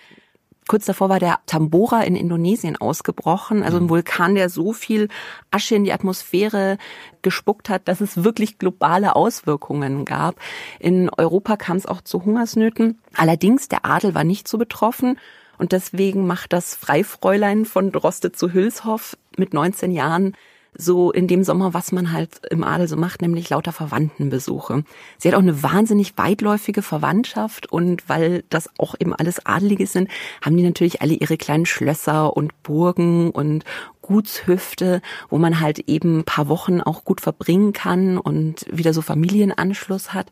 Kurz 0.69 0.85
davor 0.85 1.09
war 1.09 1.19
der 1.19 1.41
Tambora 1.47 2.03
in 2.03 2.15
Indonesien 2.15 2.77
ausgebrochen, 2.77 3.63
also 3.63 3.79
ein 3.79 3.85
mhm. 3.85 3.89
Vulkan, 3.89 4.35
der 4.35 4.51
so 4.51 4.73
viel 4.73 5.09
Asche 5.51 5.75
in 5.75 5.85
die 5.85 5.93
Atmosphäre 5.93 6.77
gespuckt 7.23 7.71
hat, 7.71 7.89
dass 7.89 8.03
es 8.03 8.23
wirklich 8.23 8.59
globale 8.59 9.17
Auswirkungen 9.17 10.05
gab. 10.05 10.37
In 10.79 11.11
Europa 11.17 11.57
kam 11.57 11.79
es 11.79 11.87
auch 11.87 12.03
zu 12.03 12.25
Hungersnöten. 12.25 13.01
Allerdings, 13.17 13.69
der 13.69 13.87
Adel 13.87 14.15
war 14.15 14.25
nicht 14.25 14.47
so 14.47 14.59
betroffen. 14.59 15.19
Und 15.57 15.73
deswegen 15.73 16.27
macht 16.27 16.53
das 16.53 16.75
Freifräulein 16.75 17.65
von 17.65 17.91
Droste 17.91 18.31
zu 18.31 18.53
Hülshoff 18.53 19.17
mit 19.37 19.55
19 19.55 19.91
Jahren 19.91 20.37
so 20.75 21.11
in 21.11 21.27
dem 21.27 21.43
Sommer, 21.45 21.75
was 21.75 21.93
man 21.93 22.13
halt 22.13 22.41
im 22.51 22.65
Adel 22.65 22.89
so 22.89 22.97
macht, 22.97 23.23
nämlich 23.23 23.51
lauter 23.51 23.73
Verwandtenbesuche. 23.73 24.85
Sie 25.19 25.29
hat 25.29 25.35
auch 25.35 25.43
eine 25.43 25.63
wahnsinnig 25.63 26.17
weitläufige 26.17 26.83
Verwandtschaft 26.83 27.71
und 27.71 28.09
weil 28.09 28.45
das 28.51 28.71
auch 28.79 28.95
eben 28.99 29.15
alles 29.15 29.45
Adelige 29.45 29.87
sind, 29.87 30.09
haben 30.43 30.57
die 30.57 30.63
natürlich 30.63 31.03
alle 31.03 31.15
ihre 31.15 31.37
kleinen 31.37 31.67
Schlösser 31.67 32.37
und 32.37 32.63
Burgen 32.63 33.31
und 33.31 33.65
Gutshüfte, 34.03 35.03
wo 35.29 35.39
man 35.39 35.61
halt 35.61 35.81
eben 35.81 36.21
ein 36.21 36.25
paar 36.25 36.49
Wochen 36.49 36.81
auch 36.81 37.05
gut 37.05 37.21
verbringen 37.21 37.73
kann 37.73 38.17
und 38.17 38.65
wieder 38.71 38.95
so 38.95 39.03
Familienanschluss 39.03 40.15
hat. 40.15 40.31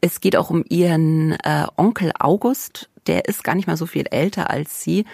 Es 0.00 0.20
geht 0.20 0.36
auch 0.36 0.50
um 0.50 0.64
ihren 0.68 1.32
äh, 1.44 1.66
Onkel 1.76 2.12
August, 2.18 2.90
der 3.06 3.26
ist 3.26 3.44
gar 3.44 3.54
nicht 3.54 3.66
mal 3.66 3.76
so 3.76 3.86
viel 3.86 4.06
älter 4.10 4.50
als 4.50 4.82
sie. 4.82 5.04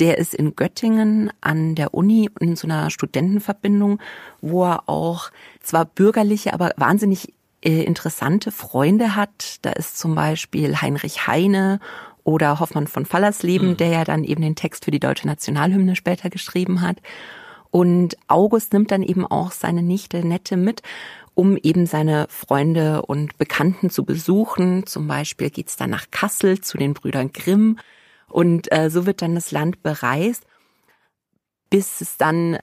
Der 0.00 0.16
ist 0.18 0.34
in 0.34 0.56
Göttingen 0.56 1.30
an 1.42 1.74
der 1.74 1.92
Uni 1.92 2.30
in 2.40 2.56
so 2.56 2.66
einer 2.66 2.90
Studentenverbindung, 2.90 4.00
wo 4.40 4.64
er 4.64 4.88
auch 4.88 5.30
zwar 5.60 5.84
bürgerliche, 5.84 6.54
aber 6.54 6.72
wahnsinnig 6.76 7.34
äh, 7.62 7.82
interessante 7.82 8.50
Freunde 8.50 9.14
hat. 9.14 9.58
Da 9.62 9.70
ist 9.70 9.98
zum 9.98 10.14
Beispiel 10.14 10.80
Heinrich 10.80 11.26
Heine 11.26 11.80
oder 12.24 12.60
Hoffmann 12.60 12.86
von 12.86 13.04
Fallersleben, 13.04 13.70
mhm. 13.70 13.76
der 13.76 13.88
ja 13.88 14.04
dann 14.04 14.24
eben 14.24 14.40
den 14.40 14.56
Text 14.56 14.86
für 14.86 14.90
die 14.90 15.00
deutsche 15.00 15.26
Nationalhymne 15.26 15.96
später 15.96 16.30
geschrieben 16.30 16.80
hat. 16.80 16.96
Und 17.70 18.16
August 18.26 18.72
nimmt 18.72 18.90
dann 18.90 19.02
eben 19.02 19.26
auch 19.26 19.52
seine 19.52 19.82
Nichte 19.82 20.26
Nette 20.26 20.56
mit, 20.56 20.82
um 21.34 21.56
eben 21.56 21.86
seine 21.86 22.26
Freunde 22.28 23.02
und 23.02 23.36
Bekannten 23.38 23.90
zu 23.90 24.04
besuchen. 24.04 24.86
Zum 24.86 25.06
Beispiel 25.06 25.50
geht's 25.50 25.76
dann 25.76 25.90
nach 25.90 26.06
Kassel 26.10 26.60
zu 26.60 26.78
den 26.78 26.94
Brüdern 26.94 27.32
Grimm. 27.32 27.78
Und 28.30 28.72
äh, 28.72 28.90
so 28.90 29.06
wird 29.06 29.22
dann 29.22 29.34
das 29.34 29.50
Land 29.50 29.82
bereist, 29.82 30.44
bis 31.68 32.00
es 32.00 32.16
dann 32.16 32.58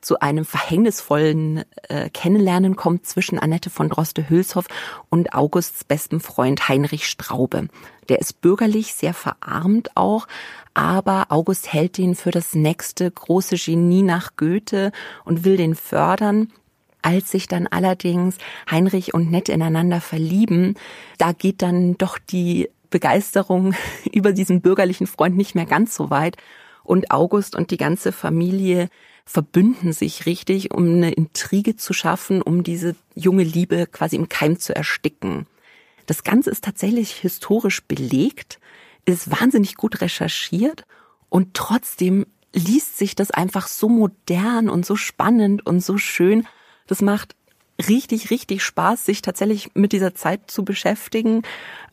zu 0.00 0.20
einem 0.20 0.44
verhängnisvollen 0.44 1.64
äh, 1.88 2.08
Kennenlernen 2.10 2.76
kommt 2.76 3.06
zwischen 3.06 3.38
Annette 3.38 3.70
von 3.70 3.88
Droste-Hülshoff 3.88 4.66
und 5.08 5.34
Augusts 5.34 5.84
besten 5.84 6.20
Freund 6.20 6.68
Heinrich 6.68 7.06
Straube. 7.06 7.68
Der 8.08 8.20
ist 8.20 8.40
bürgerlich, 8.40 8.94
sehr 8.94 9.14
verarmt 9.14 9.96
auch, 9.96 10.26
aber 10.74 11.26
August 11.30 11.72
hält 11.72 11.98
ihn 11.98 12.14
für 12.14 12.30
das 12.30 12.54
nächste 12.54 13.10
große 13.10 13.56
Genie 13.56 14.02
nach 14.02 14.36
Goethe 14.36 14.92
und 15.24 15.44
will 15.44 15.56
den 15.56 15.74
fördern. 15.74 16.52
Als 17.00 17.30
sich 17.30 17.46
dann 17.46 17.66
allerdings 17.66 18.38
Heinrich 18.70 19.14
und 19.14 19.30
Nette 19.30 19.52
ineinander 19.52 20.00
verlieben, 20.00 20.74
da 21.16 21.32
geht 21.32 21.62
dann 21.62 21.96
doch 21.96 22.18
die 22.18 22.70
Begeisterung 22.90 23.74
über 24.12 24.32
diesen 24.32 24.60
bürgerlichen 24.60 25.06
Freund 25.06 25.36
nicht 25.36 25.54
mehr 25.54 25.66
ganz 25.66 25.94
so 25.94 26.10
weit. 26.10 26.36
Und 26.84 27.10
August 27.10 27.54
und 27.54 27.70
die 27.70 27.76
ganze 27.76 28.12
Familie 28.12 28.88
verbünden 29.26 29.92
sich 29.92 30.24
richtig, 30.24 30.72
um 30.72 30.84
eine 30.84 31.12
Intrige 31.12 31.76
zu 31.76 31.92
schaffen, 31.92 32.40
um 32.40 32.62
diese 32.62 32.96
junge 33.14 33.42
Liebe 33.42 33.86
quasi 33.86 34.16
im 34.16 34.30
Keim 34.30 34.58
zu 34.58 34.74
ersticken. 34.74 35.46
Das 36.06 36.24
Ganze 36.24 36.50
ist 36.50 36.64
tatsächlich 36.64 37.12
historisch 37.12 37.82
belegt, 37.82 38.58
ist 39.04 39.30
wahnsinnig 39.30 39.74
gut 39.74 40.00
recherchiert 40.00 40.86
und 41.28 41.52
trotzdem 41.52 42.24
liest 42.54 42.96
sich 42.96 43.14
das 43.14 43.30
einfach 43.30 43.68
so 43.68 43.90
modern 43.90 44.70
und 44.70 44.86
so 44.86 44.96
spannend 44.96 45.66
und 45.66 45.84
so 45.84 45.98
schön. 45.98 46.46
Das 46.86 47.02
macht 47.02 47.36
richtig, 47.86 48.30
richtig 48.30 48.62
Spaß, 48.62 49.04
sich 49.04 49.20
tatsächlich 49.20 49.70
mit 49.74 49.92
dieser 49.92 50.14
Zeit 50.14 50.50
zu 50.50 50.64
beschäftigen, 50.64 51.42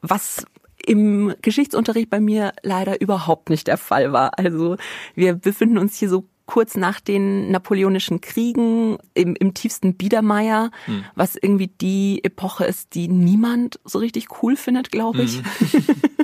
was 0.01 0.45
im 0.85 1.33
Geschichtsunterricht 1.41 2.09
bei 2.09 2.19
mir 2.19 2.53
leider 2.63 3.01
überhaupt 3.01 3.49
nicht 3.49 3.67
der 3.67 3.77
Fall 3.77 4.13
war. 4.13 4.37
Also 4.37 4.77
wir 5.15 5.33
befinden 5.35 5.77
uns 5.77 5.97
hier 5.97 6.09
so 6.09 6.25
kurz 6.45 6.75
nach 6.75 6.99
den 6.99 7.49
napoleonischen 7.49 8.21
Kriegen 8.21 8.97
im, 9.15 9.35
im 9.35 9.53
tiefsten 9.53 9.95
Biedermeier, 9.95 10.69
hm. 10.85 11.03
was 11.15 11.35
irgendwie 11.35 11.67
die 11.67 12.23
Epoche 12.23 12.65
ist, 12.65 12.93
die 12.93 13.07
niemand 13.07 13.79
so 13.83 13.99
richtig 13.99 14.27
cool 14.43 14.55
findet, 14.55 14.91
glaube 14.91 15.23
ich. 15.23 15.37
Hm. 15.37 15.45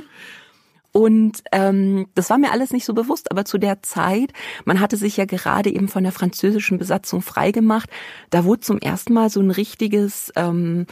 Und 0.92 1.42
ähm, 1.52 2.06
das 2.14 2.28
war 2.28 2.36
mir 2.36 2.52
alles 2.52 2.72
nicht 2.72 2.84
so 2.84 2.92
bewusst, 2.92 3.30
aber 3.30 3.46
zu 3.46 3.56
der 3.56 3.82
Zeit, 3.82 4.32
man 4.66 4.78
hatte 4.78 4.98
sich 4.98 5.16
ja 5.16 5.24
gerade 5.24 5.70
eben 5.70 5.88
von 5.88 6.02
der 6.02 6.12
französischen 6.12 6.78
Besatzung 6.78 7.22
freigemacht, 7.22 7.88
da 8.28 8.44
wurde 8.44 8.60
zum 8.60 8.78
ersten 8.78 9.14
Mal 9.14 9.30
so 9.30 9.40
ein 9.40 9.50
richtiges 9.50 10.30
ähm, 10.36 10.86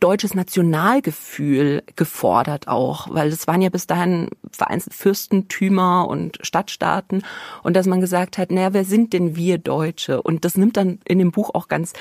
deutsches 0.00 0.34
Nationalgefühl 0.34 1.82
gefordert 1.96 2.68
auch, 2.68 3.08
weil 3.10 3.28
es 3.28 3.46
waren 3.46 3.62
ja 3.62 3.70
bis 3.70 3.86
dahin 3.86 4.30
vereinzelt 4.50 4.94
Fürstentümer 4.94 6.08
und 6.08 6.38
Stadtstaaten 6.42 7.22
und 7.62 7.74
dass 7.74 7.86
man 7.86 8.00
gesagt 8.00 8.38
hat, 8.38 8.50
naja, 8.50 8.72
wer 8.72 8.84
sind 8.84 9.12
denn 9.12 9.36
wir 9.36 9.58
Deutsche? 9.58 10.22
Und 10.22 10.44
das 10.44 10.56
nimmt 10.56 10.76
dann 10.76 11.00
in 11.06 11.18
dem 11.18 11.32
Buch 11.32 11.50
auch 11.54 11.68
ganz 11.68 11.92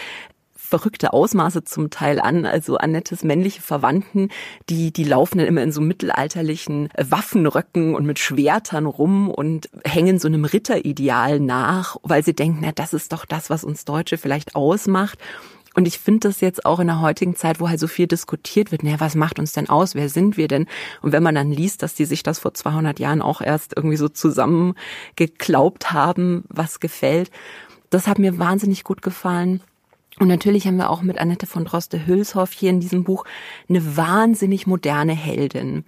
verrückte 0.66 1.14
Ausmaße 1.14 1.64
zum 1.64 1.90
Teil 1.90 2.20
an. 2.20 2.46
Also 2.46 2.78
Annettes 2.78 3.24
männliche 3.24 3.62
Verwandten, 3.62 4.30
die, 4.70 4.92
die 4.92 5.04
laufen 5.04 5.38
dann 5.38 5.48
immer 5.48 5.62
in 5.64 5.72
so 5.72 5.82
mittelalterlichen 5.82 6.90
Waffenröcken 6.98 7.96
und 7.96 8.06
mit 8.06 8.20
Schwertern 8.20 8.86
rum 8.86 9.30
und 9.30 9.70
hängen 9.86 10.20
so 10.20 10.28
einem 10.28 10.46
Ritterideal 10.46 11.40
nach, 11.40 11.98
weil 12.04 12.24
sie 12.24 12.34
denken, 12.34 12.60
na, 12.62 12.72
das 12.72 12.94
ist 12.94 13.14
doch 13.14 13.26
das, 13.26 13.50
was 13.50 13.64
uns 13.64 13.86
Deutsche 13.86 14.18
vielleicht 14.18 14.56
ausmacht. 14.56 15.20
Und 15.76 15.88
ich 15.88 16.00
finde 16.00 16.30
das 16.30 16.40
jetzt 16.40 16.66
auch 16.66 16.80
in 16.80 16.88
der 16.88 17.02
heutigen 17.02 17.36
Zeit, 17.36 17.60
wo 17.60 17.68
halt 17.68 17.82
so 17.82 17.88
viel 17.88 18.08
diskutiert 18.08 18.72
wird, 18.72 18.82
naja, 18.82 19.00
was 19.00 19.14
macht 19.14 19.40
uns 19.40 19.52
denn 19.52 19.70
aus? 19.70 19.94
Wer 19.94 20.08
sind 20.08 20.38
wir 20.38 20.48
denn? 20.48 20.68
Und 21.02 21.12
wenn 21.12 21.22
man 21.22 21.36
dann 21.36 21.52
liest, 21.52 21.84
dass 21.84 21.94
die 21.94 22.06
sich 22.06 22.24
das 22.24 22.40
vor 22.40 22.54
200 22.54 22.98
Jahren 22.98 23.22
auch 23.22 23.42
erst 23.42 23.76
irgendwie 23.76 23.98
so 23.98 24.08
zusammengeklaubt 24.08 25.92
haben, 25.92 26.46
was 26.48 26.80
gefällt, 26.80 27.30
das 27.90 28.08
hat 28.08 28.20
mir 28.20 28.40
wahnsinnig 28.40 28.86
gut 28.86 29.02
gefallen. 29.02 29.62
Und 30.18 30.30
natürlich 30.30 30.66
haben 30.66 30.78
wir 30.78 30.90
auch 30.90 31.02
mit 31.02 31.18
Annette 31.18 31.46
von 31.46 31.66
Droste-Hülshoff 31.66 32.54
hier 32.54 32.70
in 32.70 32.80
diesem 32.80 33.04
Buch 33.04 33.26
eine 33.68 33.98
wahnsinnig 33.98 34.66
moderne 34.66 35.14
Heldin. 35.14 35.84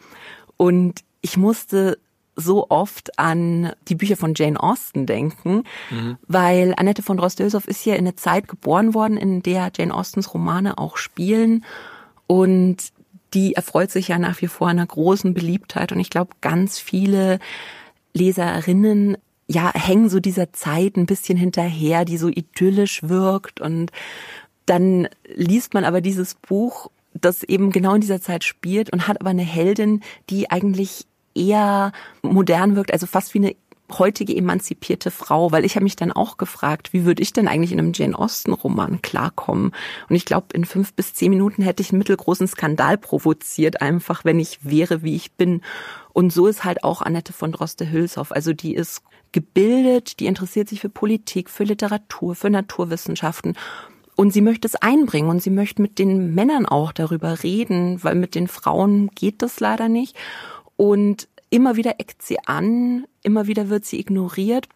Und 0.57 1.01
ich 1.21 1.37
musste 1.37 1.97
so 2.37 2.69
oft 2.69 3.17
an 3.19 3.73
die 3.87 3.95
Bücher 3.95 4.15
von 4.15 4.33
Jane 4.35 4.61
Austen 4.61 5.05
denken, 5.07 5.63
mhm. 5.89 6.17
weil 6.27 6.73
Annette 6.77 7.01
von 7.01 7.17
Droste-Hülshoff 7.17 7.67
ist 7.67 7.83
ja 7.83 7.95
in 7.95 8.01
eine 8.01 8.15
Zeit 8.15 8.47
geboren 8.47 8.93
worden, 8.93 9.17
in 9.17 9.41
der 9.41 9.71
Jane 9.75 9.93
Austens 9.93 10.33
Romane 10.33 10.77
auch 10.77 10.97
spielen 10.97 11.65
und 12.27 12.77
die 13.33 13.55
erfreut 13.55 13.91
sich 13.91 14.09
ja 14.09 14.19
nach 14.19 14.41
wie 14.41 14.47
vor 14.47 14.67
einer 14.67 14.85
großen 14.85 15.33
Beliebtheit 15.33 15.91
und 15.91 15.99
ich 15.99 16.11
glaube, 16.11 16.31
ganz 16.41 16.79
viele 16.79 17.39
Leserinnen 18.13 19.17
ja 19.47 19.73
hängen 19.73 20.09
so 20.09 20.19
dieser 20.19 20.53
Zeit 20.53 20.95
ein 20.95 21.07
bisschen 21.07 21.37
hinterher, 21.37 22.05
die 22.05 22.17
so 22.17 22.29
idyllisch 22.29 23.01
wirkt 23.03 23.59
und 23.59 23.91
dann 24.67 25.07
liest 25.33 25.73
man 25.73 25.85
aber 25.85 26.01
dieses 26.01 26.35
Buch, 26.35 26.91
das 27.13 27.41
eben 27.43 27.71
genau 27.71 27.95
in 27.95 28.01
dieser 28.01 28.21
Zeit 28.21 28.43
spielt 28.43 28.91
und 28.91 29.07
hat 29.07 29.19
aber 29.21 29.31
eine 29.31 29.43
Heldin, 29.43 30.01
die 30.29 30.51
eigentlich 30.51 31.07
eher 31.37 31.91
modern 32.21 32.75
wirkt, 32.75 32.91
also 32.91 33.05
fast 33.05 33.33
wie 33.33 33.39
eine 33.39 33.55
heutige 33.91 34.35
emanzipierte 34.35 35.11
Frau, 35.11 35.51
weil 35.51 35.63
ich 35.63 35.75
habe 35.75 35.83
mich 35.83 35.95
dann 35.95 36.11
auch 36.11 36.37
gefragt, 36.37 36.91
wie 36.91 37.05
würde 37.05 37.23
ich 37.23 37.33
denn 37.33 37.47
eigentlich 37.47 37.71
in 37.71 37.79
einem 37.79 37.93
Jane 37.93 38.17
Austen 38.17 38.51
Roman 38.53 39.01
klarkommen? 39.01 39.71
Und 40.09 40.15
ich 40.15 40.25
glaube, 40.25 40.47
in 40.53 40.65
fünf 40.65 40.93
bis 40.93 41.13
zehn 41.13 41.29
Minuten 41.29 41.61
hätte 41.61 41.81
ich 41.81 41.91
einen 41.91 41.99
mittelgroßen 41.99 42.47
Skandal 42.47 42.97
provoziert, 42.97 43.81
einfach 43.81 44.25
wenn 44.25 44.39
ich 44.39 44.59
wäre, 44.63 45.03
wie 45.03 45.15
ich 45.15 45.31
bin. 45.33 45.61
Und 46.13 46.33
so 46.33 46.47
ist 46.47 46.63
halt 46.63 46.83
auch 46.83 47.01
Annette 47.01 47.31
von 47.31 47.51
Droste-Hülshoff. 47.51 48.31
Also 48.31 48.53
die 48.53 48.75
ist 48.75 49.03
gebildet, 49.31 50.19
die 50.19 50.25
interessiert 50.25 50.67
sich 50.67 50.81
für 50.81 50.89
Politik, 50.89 51.49
für 51.49 51.63
Literatur, 51.63 52.35
für 52.35 52.49
Naturwissenschaften. 52.49 53.55
Und 54.15 54.33
sie 54.33 54.41
möchte 54.41 54.67
es 54.67 54.75
einbringen 54.75 55.29
und 55.29 55.43
sie 55.43 55.51
möchte 55.51 55.79
mit 55.79 55.99
den 55.99 56.33
Männern 56.33 56.65
auch 56.65 56.91
darüber 56.91 57.43
reden, 57.43 58.03
weil 58.03 58.15
mit 58.15 58.33
den 58.33 58.47
Frauen 58.47 59.11
geht 59.13 59.43
das 59.43 59.59
leider 59.59 59.89
nicht. 59.89 60.15
Und 60.77 61.27
immer 61.49 61.75
wieder 61.75 61.99
eckt 61.99 62.21
sie 62.21 62.39
an, 62.45 63.05
immer 63.23 63.47
wieder 63.47 63.69
wird 63.69 63.85
sie 63.85 63.99
ignoriert. 63.99 64.69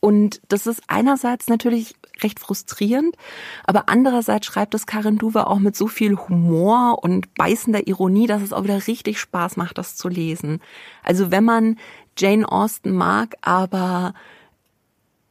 Und 0.00 0.40
das 0.48 0.66
ist 0.66 0.82
einerseits 0.88 1.48
natürlich 1.48 1.94
recht 2.22 2.40
frustrierend, 2.40 3.16
aber 3.64 3.88
andererseits 3.88 4.46
schreibt 4.46 4.74
es 4.74 4.86
Karin 4.86 5.16
Duwe 5.16 5.46
auch 5.46 5.60
mit 5.60 5.76
so 5.76 5.86
viel 5.86 6.16
Humor 6.16 6.98
und 7.02 7.32
beißender 7.34 7.86
Ironie, 7.86 8.26
dass 8.26 8.42
es 8.42 8.52
auch 8.52 8.64
wieder 8.64 8.86
richtig 8.86 9.20
Spaß 9.20 9.56
macht, 9.56 9.78
das 9.78 9.94
zu 9.94 10.08
lesen. 10.08 10.60
Also 11.04 11.30
wenn 11.30 11.44
man 11.44 11.78
Jane 12.18 12.50
Austen 12.50 12.92
mag, 12.92 13.36
aber 13.42 14.14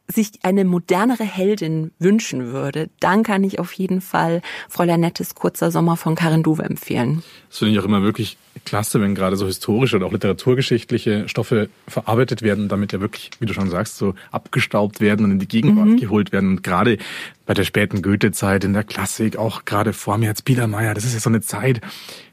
sich 0.08 0.30
eine 0.42 0.64
modernere 0.64 1.24
Heldin 1.24 1.92
wünschen 1.98 2.52
würde, 2.52 2.90
dann 3.00 3.22
kann 3.22 3.44
ich 3.44 3.58
auf 3.58 3.72
jeden 3.72 4.00
Fall 4.00 4.42
Fräulein 4.68 5.00
Nettes 5.00 5.34
Kurzer 5.34 5.70
Sommer 5.70 5.96
von 5.96 6.14
Karin 6.14 6.42
Duwe 6.42 6.62
empfehlen. 6.62 7.22
Das 7.48 7.58
finde 7.58 7.74
ich 7.74 7.80
auch 7.80 7.84
immer 7.84 8.02
wirklich 8.02 8.36
klasse, 8.64 9.00
wenn 9.00 9.14
gerade 9.14 9.36
so 9.36 9.46
historische 9.46 9.96
oder 9.96 10.06
auch 10.06 10.12
literaturgeschichtliche 10.12 11.28
Stoffe 11.28 11.68
verarbeitet 11.88 12.42
werden, 12.42 12.68
damit 12.68 12.92
ja 12.92 13.00
wirklich, 13.00 13.30
wie 13.40 13.46
du 13.46 13.54
schon 13.54 13.70
sagst, 13.70 13.96
so 13.96 14.14
abgestaubt 14.30 15.00
werden 15.00 15.24
und 15.24 15.32
in 15.32 15.38
die 15.38 15.48
Gegenwart 15.48 15.88
mhm. 15.88 15.96
geholt 15.96 16.32
werden. 16.32 16.50
Und 16.50 16.62
gerade 16.62 16.98
bei 17.46 17.54
der 17.54 17.64
späten 17.64 18.02
Goethe-Zeit 18.02 18.64
in 18.64 18.72
der 18.72 18.84
Klassik, 18.84 19.36
auch 19.36 19.64
gerade 19.64 19.92
vor 19.92 20.18
mir 20.18 20.28
als 20.28 20.42
Biedermeier, 20.42 20.94
das 20.94 21.04
ist 21.04 21.14
ja 21.14 21.20
so 21.20 21.30
eine 21.30 21.40
Zeit, 21.40 21.80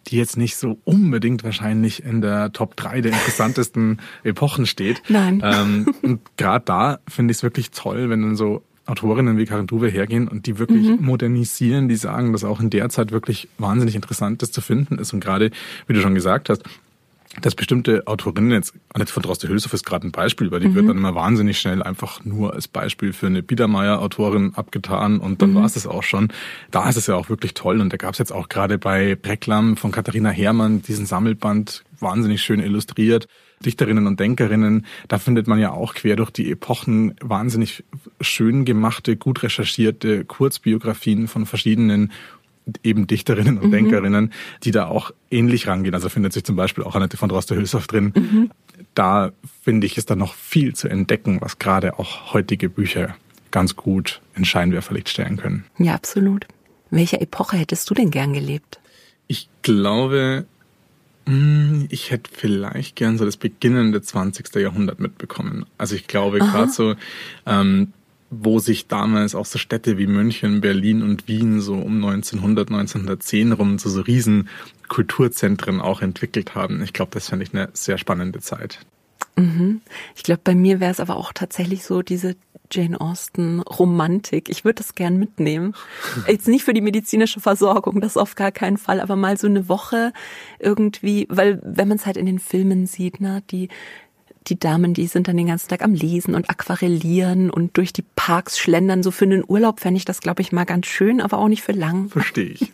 die 0.08 0.18
jetzt 0.18 0.38
nicht 0.38 0.56
so 0.58 0.80
unbedingt 0.84 1.44
wahrscheinlich 1.44 2.04
in 2.04 2.22
der 2.22 2.52
Top 2.52 2.76
3 2.76 3.02
der 3.02 3.14
interessantesten 3.14 4.00
Epochen 4.24 4.66
steht. 4.66 5.02
Nein. 5.08 5.42
Ähm, 5.44 5.94
und 6.02 6.22
gerade 6.38 6.66
da 6.66 7.00
finde 7.08 7.32
ich 7.32 7.38
es 7.38 7.44
wirklich 7.44 7.72
toll, 7.72 8.10
wenn 8.10 8.22
dann 8.22 8.36
so 8.36 8.64
Autorinnen 8.90 9.38
wie 9.38 9.46
Karin 9.46 9.68
Duwe 9.68 9.88
hergehen 9.88 10.28
und 10.28 10.46
die 10.46 10.58
wirklich 10.58 10.88
mhm. 10.88 11.06
modernisieren, 11.06 11.88
die 11.88 11.96
sagen, 11.96 12.34
dass 12.34 12.44
auch 12.44 12.60
in 12.60 12.70
der 12.70 12.90
Zeit 12.90 13.12
wirklich 13.12 13.48
wahnsinnig 13.58 13.96
Interessantes 13.96 14.52
zu 14.52 14.62
finden 14.62 14.98
ist. 14.98 15.14
Und 15.14 15.20
gerade, 15.20 15.52
wie 15.88 15.94
du 15.94 16.02
schon 16.02 16.16
gesagt 16.16 16.50
hast, 16.50 16.64
dass 17.42 17.54
bestimmte 17.54 18.08
Autorinnen, 18.08 18.52
jetzt 18.52 18.74
Annette 18.94 19.14
von 19.14 19.22
Droste-Hülshoff 19.22 19.74
ist 19.74 19.86
gerade 19.86 20.08
ein 20.08 20.12
Beispiel, 20.12 20.52
weil 20.52 20.60
die 20.60 20.70
mhm. 20.70 20.76
wird 20.76 20.90
dann 20.90 20.98
immer 20.98 21.14
wahnsinnig 21.14 21.60
schnell 21.60 21.84
einfach 21.84 22.26
nur 22.26 22.54
als 22.54 22.68
Beispiel 22.68 23.14
für 23.14 23.28
eine 23.28 23.44
Biedermeier-Autorin 23.44 24.54
abgetan 24.56 25.20
und 25.20 25.42
dann 25.42 25.52
mhm. 25.52 25.56
war 25.56 25.66
es 25.66 25.74
das 25.74 25.86
auch 25.86 26.04
schon. 26.04 26.30
Da 26.72 26.90
ist 26.90 26.96
es 26.96 27.08
ja 27.08 27.16
auch 27.16 27.30
wirklich 27.30 27.54
toll 27.54 27.82
und 27.82 27.94
da 27.94 27.98
gab 27.98 28.14
es 28.14 28.20
jetzt 28.20 28.34
auch 28.34 28.50
gerade 28.50 28.78
bei 28.80 29.16
Brecklam 29.16 29.78
von 29.78 29.92
Katharina 29.92 30.30
Herrmann 30.30 30.82
diesen 30.82 31.06
Sammelband 31.06 31.84
wahnsinnig 32.00 32.42
schön 32.42 32.60
illustriert. 32.60 33.28
Dichterinnen 33.66 34.08
und 34.08 34.20
Denkerinnen, 34.20 34.86
da 35.08 35.20
findet 35.20 35.48
man 35.48 35.60
ja 35.60 35.72
auch 35.72 35.94
quer 35.94 36.16
durch 36.16 36.32
die 36.32 36.52
Epochen 36.52 37.16
wahnsinnig 37.22 37.84
schön 38.22 38.66
gemachte, 38.66 39.18
gut 39.18 39.44
recherchierte 39.44 40.26
Kurzbiografien 40.26 41.28
von 41.28 41.46
verschiedenen 41.46 42.12
eben 42.84 43.08
Dichterinnen 43.08 43.58
und 43.58 43.68
mhm. 43.68 43.72
Denkerinnen, 43.72 44.34
die 44.64 44.72
da 44.72 44.88
auch 44.88 45.12
ähnlich 45.32 45.68
rangehen. 45.68 45.94
Also 45.94 46.10
findet 46.10 46.34
sich 46.34 46.44
zum 46.44 46.56
Beispiel 46.56 46.84
auch 46.84 46.96
Annette 46.96 47.18
von 47.18 47.30
Droste-Hülshoff 47.30 47.88
drin. 47.88 48.14
Mhm. 48.16 48.52
Da 48.96 49.32
finde 49.64 49.88
ich, 49.88 49.98
ist 49.98 50.10
da 50.10 50.16
noch 50.16 50.34
viel 50.36 50.76
zu 50.76 50.88
entdecken, 50.88 51.40
was 51.42 51.60
gerade 51.60 52.00
auch 52.00 52.34
heutige 52.34 52.70
Bücher 52.70 53.16
ganz 53.52 53.76
gut 53.76 54.22
in 54.36 54.46
Scheinwerferlicht 54.46 55.10
stellen 55.10 55.38
können. 55.38 55.66
Ja, 55.78 55.96
absolut. 55.96 56.48
Welche 56.92 57.20
Epoche 57.20 57.58
hättest 57.58 57.90
du 57.90 57.94
denn 57.94 58.12
gern 58.12 58.34
gelebt? 58.34 58.80
Ich 59.28 59.50
glaube, 59.62 60.46
ich 61.90 62.12
hätte 62.12 62.32
vielleicht 62.34 62.96
gern 62.96 63.18
so 63.18 63.26
das 63.26 63.38
beginnende 63.38 64.02
20. 64.02 64.56
Jahrhundert 64.56 65.00
mitbekommen. 65.00 65.66
Also 65.78 65.96
ich 65.96 66.08
glaube 66.08 66.40
gerade 66.40 66.72
so 66.72 66.96
ähm, 67.46 67.94
wo 68.32 68.60
sich 68.60 68.88
damals 68.88 69.34
auch 69.36 69.46
so 69.46 69.58
Städte 69.58 69.98
wie 69.98 70.08
München, 70.08 70.62
Berlin 70.62 71.02
und 71.02 71.28
Wien 71.28 71.62
so 71.62 71.74
um 71.76 72.04
1900, 72.04 72.70
1910 72.70 73.54
rum 73.54 73.80
zu 73.80 73.90
so 73.90 74.02
riesen 74.02 74.50
Kulturzentren 74.88 75.82
auch 75.82 76.02
entwickelt 76.02 76.56
haben. 76.56 76.84
Ich 76.84 76.94
glaube, 76.94 77.12
das 77.14 77.30
fände 77.30 77.44
ich 77.44 77.54
eine 77.54 77.70
sehr 77.74 77.98
spannende 77.98 78.40
Zeit. 78.40 78.80
Mhm. 79.36 79.82
Ich 80.16 80.24
glaube, 80.24 80.42
bei 80.44 80.56
mir 80.56 80.80
wäre 80.80 80.92
es 80.92 81.00
aber 81.00 81.18
auch 81.18 81.34
tatsächlich 81.34 81.84
so 81.84 82.02
diese 82.02 82.36
Jane 82.72 83.00
Austen 83.00 83.62
Romantik. 83.62 84.50
Ich 84.50 84.64
würde 84.64 84.84
das 84.84 84.96
gern 84.96 85.18
mitnehmen. 85.18 85.74
Jetzt 86.28 86.48
nicht 86.48 86.64
für 86.64 86.74
die 86.74 86.82
medizinische 86.82 87.40
Versorgung, 87.40 88.02
das 88.02 88.18
auf 88.18 88.36
gar 88.36 88.52
keinen 88.52 88.78
Fall, 88.78 89.02
aber 89.02 89.16
mal 89.16 89.38
so 89.38 89.48
eine 89.48 89.70
Woche 89.70 90.14
irgendwie, 90.60 91.26
weil 91.30 91.62
wenn 91.64 91.88
man 91.88 91.98
es 91.98 92.06
halt 92.06 92.18
in 92.18 92.26
den 92.26 92.40
Filmen 92.40 92.86
sieht, 92.86 93.22
ne, 93.22 93.42
die 93.50 93.70
die 94.48 94.58
Damen, 94.58 94.94
die 94.94 95.08
sind 95.08 95.28
dann 95.28 95.38
den 95.38 95.48
ganzen 95.48 95.70
Tag 95.70 95.84
am 95.84 95.94
Lesen 95.94 96.34
und 96.34 96.50
Aquarellieren 96.50 97.50
und 97.52 97.78
durch 97.78 97.94
die 97.94 98.06
Parks 98.16 98.58
schlendern. 98.58 99.04
So 99.04 99.12
für 99.12 99.26
einen 99.26 99.44
Urlaub 99.48 99.80
fände 99.80 99.98
ich 99.98 100.06
das, 100.06 100.22
glaube 100.22 100.42
ich, 100.42 100.52
mal 100.52 100.64
ganz 100.64 100.88
schön, 100.88 101.22
aber 101.22 101.38
auch 101.38 101.48
nicht 101.48 101.62
für 101.62 101.74
lang. 101.74 102.10
Verstehe 102.10 102.46
ich. 102.46 102.72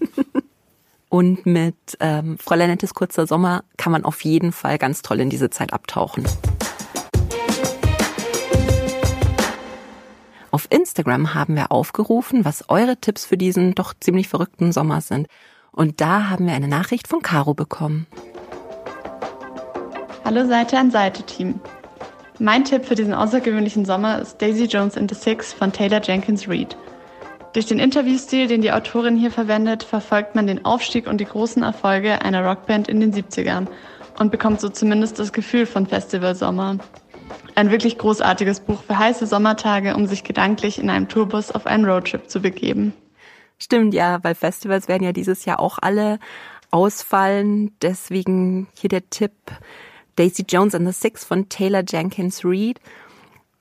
Und 1.15 1.45
mit 1.45 1.78
ähm, 2.01 2.38
Fräulein 2.38 2.69
Nettes 2.69 2.93
kurzer 2.93 3.25
Sommer 3.25 3.63
kann 3.78 3.93
man 3.93 4.04
auf 4.04 4.25
jeden 4.25 4.51
Fall 4.51 4.78
ganz 4.78 5.01
toll 5.01 5.21
in 5.21 5.30
diese 5.30 5.49
Zeit 5.49 5.71
abtauchen. 5.71 6.25
Auf 10.51 10.67
Instagram 10.69 11.34
haben 11.34 11.56
wir 11.56 11.71
aufgerufen, 11.71 12.43
was 12.43 12.69
eure 12.69 12.97
Tipps 12.97 13.25
für 13.25 13.38
diesen 13.38 13.75
doch 13.75 13.93
ziemlich 13.97 14.28
verrückten 14.28 14.73
Sommer 14.73 14.99
sind. 14.99 15.28
Und 15.71 16.01
da 16.01 16.30
haben 16.30 16.47
wir 16.47 16.54
eine 16.54 16.67
Nachricht 16.67 17.08
von 17.08 17.21
Caro 17.21 17.54
bekommen. 17.54 18.08
Hallo 20.25 20.45
Seite 20.45 20.78
an 20.78 20.91
Seite 20.91 21.23
Team. 21.23 21.62
Mein 22.39 22.65
Tipp 22.65 22.84
für 22.84 22.95
diesen 22.95 23.13
außergewöhnlichen 23.13 23.86
Sommer 23.86 24.19
ist 24.19 24.41
Daisy 24.41 24.65
Jones 24.65 24.97
and 24.97 25.10
the 25.10 25.15
Six 25.15 25.54
von 25.54 25.71
Taylor 25.71 26.01
Jenkins 26.01 26.49
Reid. 26.49 26.75
Durch 27.55 27.67
den 27.67 27.79
Interviewstil, 27.79 28.47
den 28.47 28.61
die 28.61 28.73
Autorin 28.73 29.15
hier 29.15 29.31
verwendet, 29.31 29.83
verfolgt 29.83 30.35
man 30.35 30.45
den 30.45 30.65
Aufstieg 30.65 31.07
und 31.07 31.21
die 31.21 31.25
großen 31.25 31.63
Erfolge 31.63 32.21
einer 32.21 32.45
Rockband 32.45 32.89
in 32.89 32.99
den 32.99 33.13
70ern 33.13 33.67
und 34.19 34.29
bekommt 34.29 34.59
so 34.59 34.67
zumindest 34.67 35.19
das 35.19 35.31
Gefühl 35.31 35.65
von 35.65 35.87
Festivalsommer. 35.87 36.79
Ein 37.55 37.71
wirklich 37.71 37.97
großartiges 37.97 38.59
Buch 38.59 38.83
für 38.83 38.99
heiße 38.99 39.25
Sommertage, 39.25 39.95
um 39.95 40.05
sich 40.05 40.25
gedanklich 40.25 40.79
in 40.79 40.89
einem 40.89 41.07
Tourbus 41.07 41.49
auf 41.51 41.65
einen 41.65 41.85
Roadtrip 41.85 42.29
zu 42.29 42.41
begeben. 42.41 42.91
Stimmt, 43.57 43.93
ja, 43.93 44.21
weil 44.21 44.35
Festivals 44.35 44.89
werden 44.89 45.05
ja 45.05 45.13
dieses 45.13 45.45
Jahr 45.45 45.61
auch 45.61 45.77
alle 45.81 46.19
ausfallen. 46.71 47.71
Deswegen 47.81 48.67
hier 48.77 48.89
der 48.89 49.09
Tipp, 49.09 49.31
Daisy 50.17 50.43
Jones 50.45 50.75
and 50.75 50.85
the 50.85 50.91
Six 50.91 51.23
von 51.23 51.47
Taylor 51.47 51.83
Jenkins 51.87 52.41
Reid. 52.43 52.81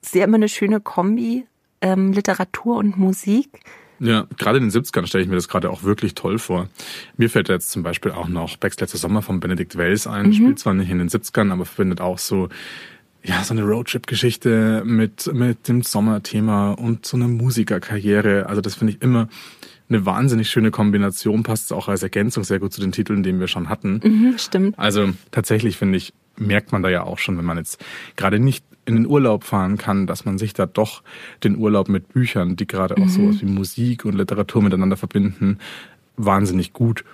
Sehr 0.00 0.24
immer 0.24 0.34
eine 0.34 0.48
schöne 0.48 0.80
Kombi, 0.80 1.46
ähm, 1.80 2.12
Literatur 2.12 2.74
und 2.78 2.98
Musik. 2.98 3.60
Ja, 4.00 4.26
gerade 4.36 4.58
in 4.58 4.68
den 4.68 4.70
70ern 4.70 5.06
stelle 5.06 5.22
ich 5.22 5.30
mir 5.30 5.36
das 5.36 5.48
gerade 5.48 5.70
auch 5.70 5.82
wirklich 5.82 6.14
toll 6.14 6.38
vor. 6.38 6.68
Mir 7.16 7.30
fällt 7.30 7.48
jetzt 7.48 7.70
zum 7.70 7.82
Beispiel 7.82 8.12
auch 8.12 8.28
noch 8.28 8.56
Becks 8.56 8.78
letzter 8.80 8.98
Sommer 8.98 9.22
von 9.22 9.40
Benedikt 9.40 9.76
Wells 9.76 10.06
ein. 10.06 10.26
Mhm. 10.26 10.32
Spielt 10.32 10.58
zwar 10.58 10.74
nicht 10.74 10.90
in 10.90 10.98
den 10.98 11.08
70ern, 11.08 11.52
aber 11.52 11.64
verbindet 11.64 12.00
auch 12.00 12.18
so, 12.18 12.48
ja, 13.22 13.42
so 13.42 13.54
eine 13.54 13.62
Roadtrip-Geschichte 13.62 14.82
mit, 14.84 15.32
mit 15.32 15.68
dem 15.68 15.82
Sommerthema 15.82 16.72
und 16.72 17.06
so 17.06 17.16
eine 17.16 17.28
Musikerkarriere. 17.28 18.46
Also 18.46 18.60
das 18.60 18.74
finde 18.74 18.94
ich 18.94 19.02
immer 19.02 19.28
eine 19.88 20.06
wahnsinnig 20.06 20.48
schöne 20.50 20.70
Kombination, 20.70 21.42
passt 21.42 21.72
auch 21.72 21.88
als 21.88 22.02
Ergänzung 22.02 22.44
sehr 22.44 22.58
gut 22.58 22.72
zu 22.72 22.80
den 22.80 22.92
Titeln, 22.92 23.22
die 23.22 23.38
wir 23.38 23.48
schon 23.48 23.68
hatten. 23.68 24.00
Mhm, 24.02 24.38
stimmt. 24.38 24.78
Also 24.78 25.10
tatsächlich 25.30 25.76
finde 25.76 25.98
ich, 25.98 26.12
merkt 26.36 26.72
man 26.72 26.82
da 26.82 26.88
ja 26.88 27.02
auch 27.02 27.18
schon, 27.18 27.38
wenn 27.38 27.44
man 27.44 27.58
jetzt 27.58 27.82
gerade 28.16 28.38
nicht 28.38 28.64
in 28.86 28.96
den 28.96 29.06
Urlaub 29.06 29.44
fahren 29.44 29.78
kann, 29.78 30.06
dass 30.06 30.24
man 30.24 30.38
sich 30.38 30.52
da 30.52 30.66
doch 30.66 31.02
den 31.42 31.56
Urlaub 31.56 31.88
mit 31.88 32.08
Büchern, 32.08 32.56
die 32.56 32.66
gerade 32.66 32.96
auch 32.96 33.06
mhm. 33.06 33.08
sowas 33.08 33.36
wie 33.40 33.46
Musik 33.46 34.04
und 34.04 34.14
Literatur 34.14 34.62
miteinander 34.62 34.96
verbinden, 34.96 35.58
wahnsinnig 36.16 36.72
gut 36.72 37.04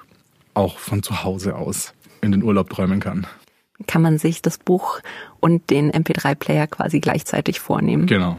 auch 0.55 0.79
von 0.79 1.03
zu 1.03 1.23
Hause 1.23 1.57
aus 1.57 1.95
in 2.23 2.33
den 2.33 2.43
Urlaub 2.43 2.71
träumen 2.71 3.01
kann. 3.01 3.27
Kann 3.87 4.03
man 4.03 4.19
sich 4.19 4.43
das 4.43 4.59
Buch 4.59 5.01
und 5.39 5.71
den 5.71 5.91
MP3-Player 5.91 6.67
quasi 6.67 7.01
gleichzeitig 7.01 7.61
vornehmen. 7.61 8.07
Genau. 8.07 8.37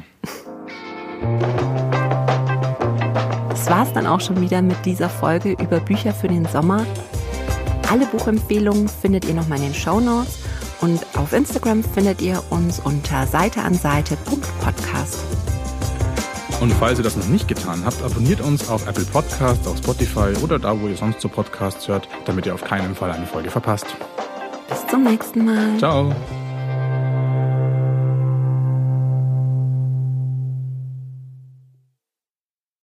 Das 3.50 3.70
war's 3.70 3.91
dann 3.94 4.06
auch 4.06 4.22
schon 4.22 4.39
wieder 4.41 4.62
mit 4.62 4.86
dieser 4.86 5.10
Folge 5.10 5.54
über 5.54 5.80
Bücher 5.80 6.13
für 6.13 6.28
den 6.28 6.46
Sommer. 6.46 6.86
Alle 7.89 8.06
Buchempfehlungen 8.06 8.88
findet 8.88 9.26
ihr 9.26 9.34
nochmal 9.34 9.58
in 9.60 9.65
den 9.65 9.74
Show 9.74 10.00
Notes 10.00 10.39
Und 10.82 11.06
auf 11.15 11.32
Instagram 11.34 11.84
findet 11.84 12.22
ihr 12.22 12.44
uns 12.50 12.80
unter 12.80 13.28
seiteanseite.podcast. 13.28 15.20
Und 16.60 16.72
falls 16.74 17.00
ihr 17.00 17.04
das 17.04 17.15
noch 17.17 17.28
nicht 17.28 17.48
getan 17.48 17.84
habt, 17.86 18.04
abonniert 18.04 18.41
uns 18.41 18.70
auf 18.70 18.88
Apple 18.88 19.06
Podcasts, 19.06 19.67
auf 19.67 19.78
Spotify 19.78 20.34
oder 20.44 20.60
da, 20.60 20.80
wo 20.80 20.88
ihr 20.88 20.96
sonst 20.98 21.22
so 21.22 21.30
Podcasts 21.30 21.88
hört, 21.88 22.08
damit 22.26 22.46
ihr 22.46 22.54
auf 22.54 22.63
keinen 22.63 22.96
Fall 22.96 23.12
eine 23.12 23.26
Folge 23.26 23.50
verpasst. 23.50 23.88
Bis 24.70 24.86
zum 24.88 25.04
nächsten 25.04 25.46
Mal. 25.46 25.78
Ciao. 25.80 26.13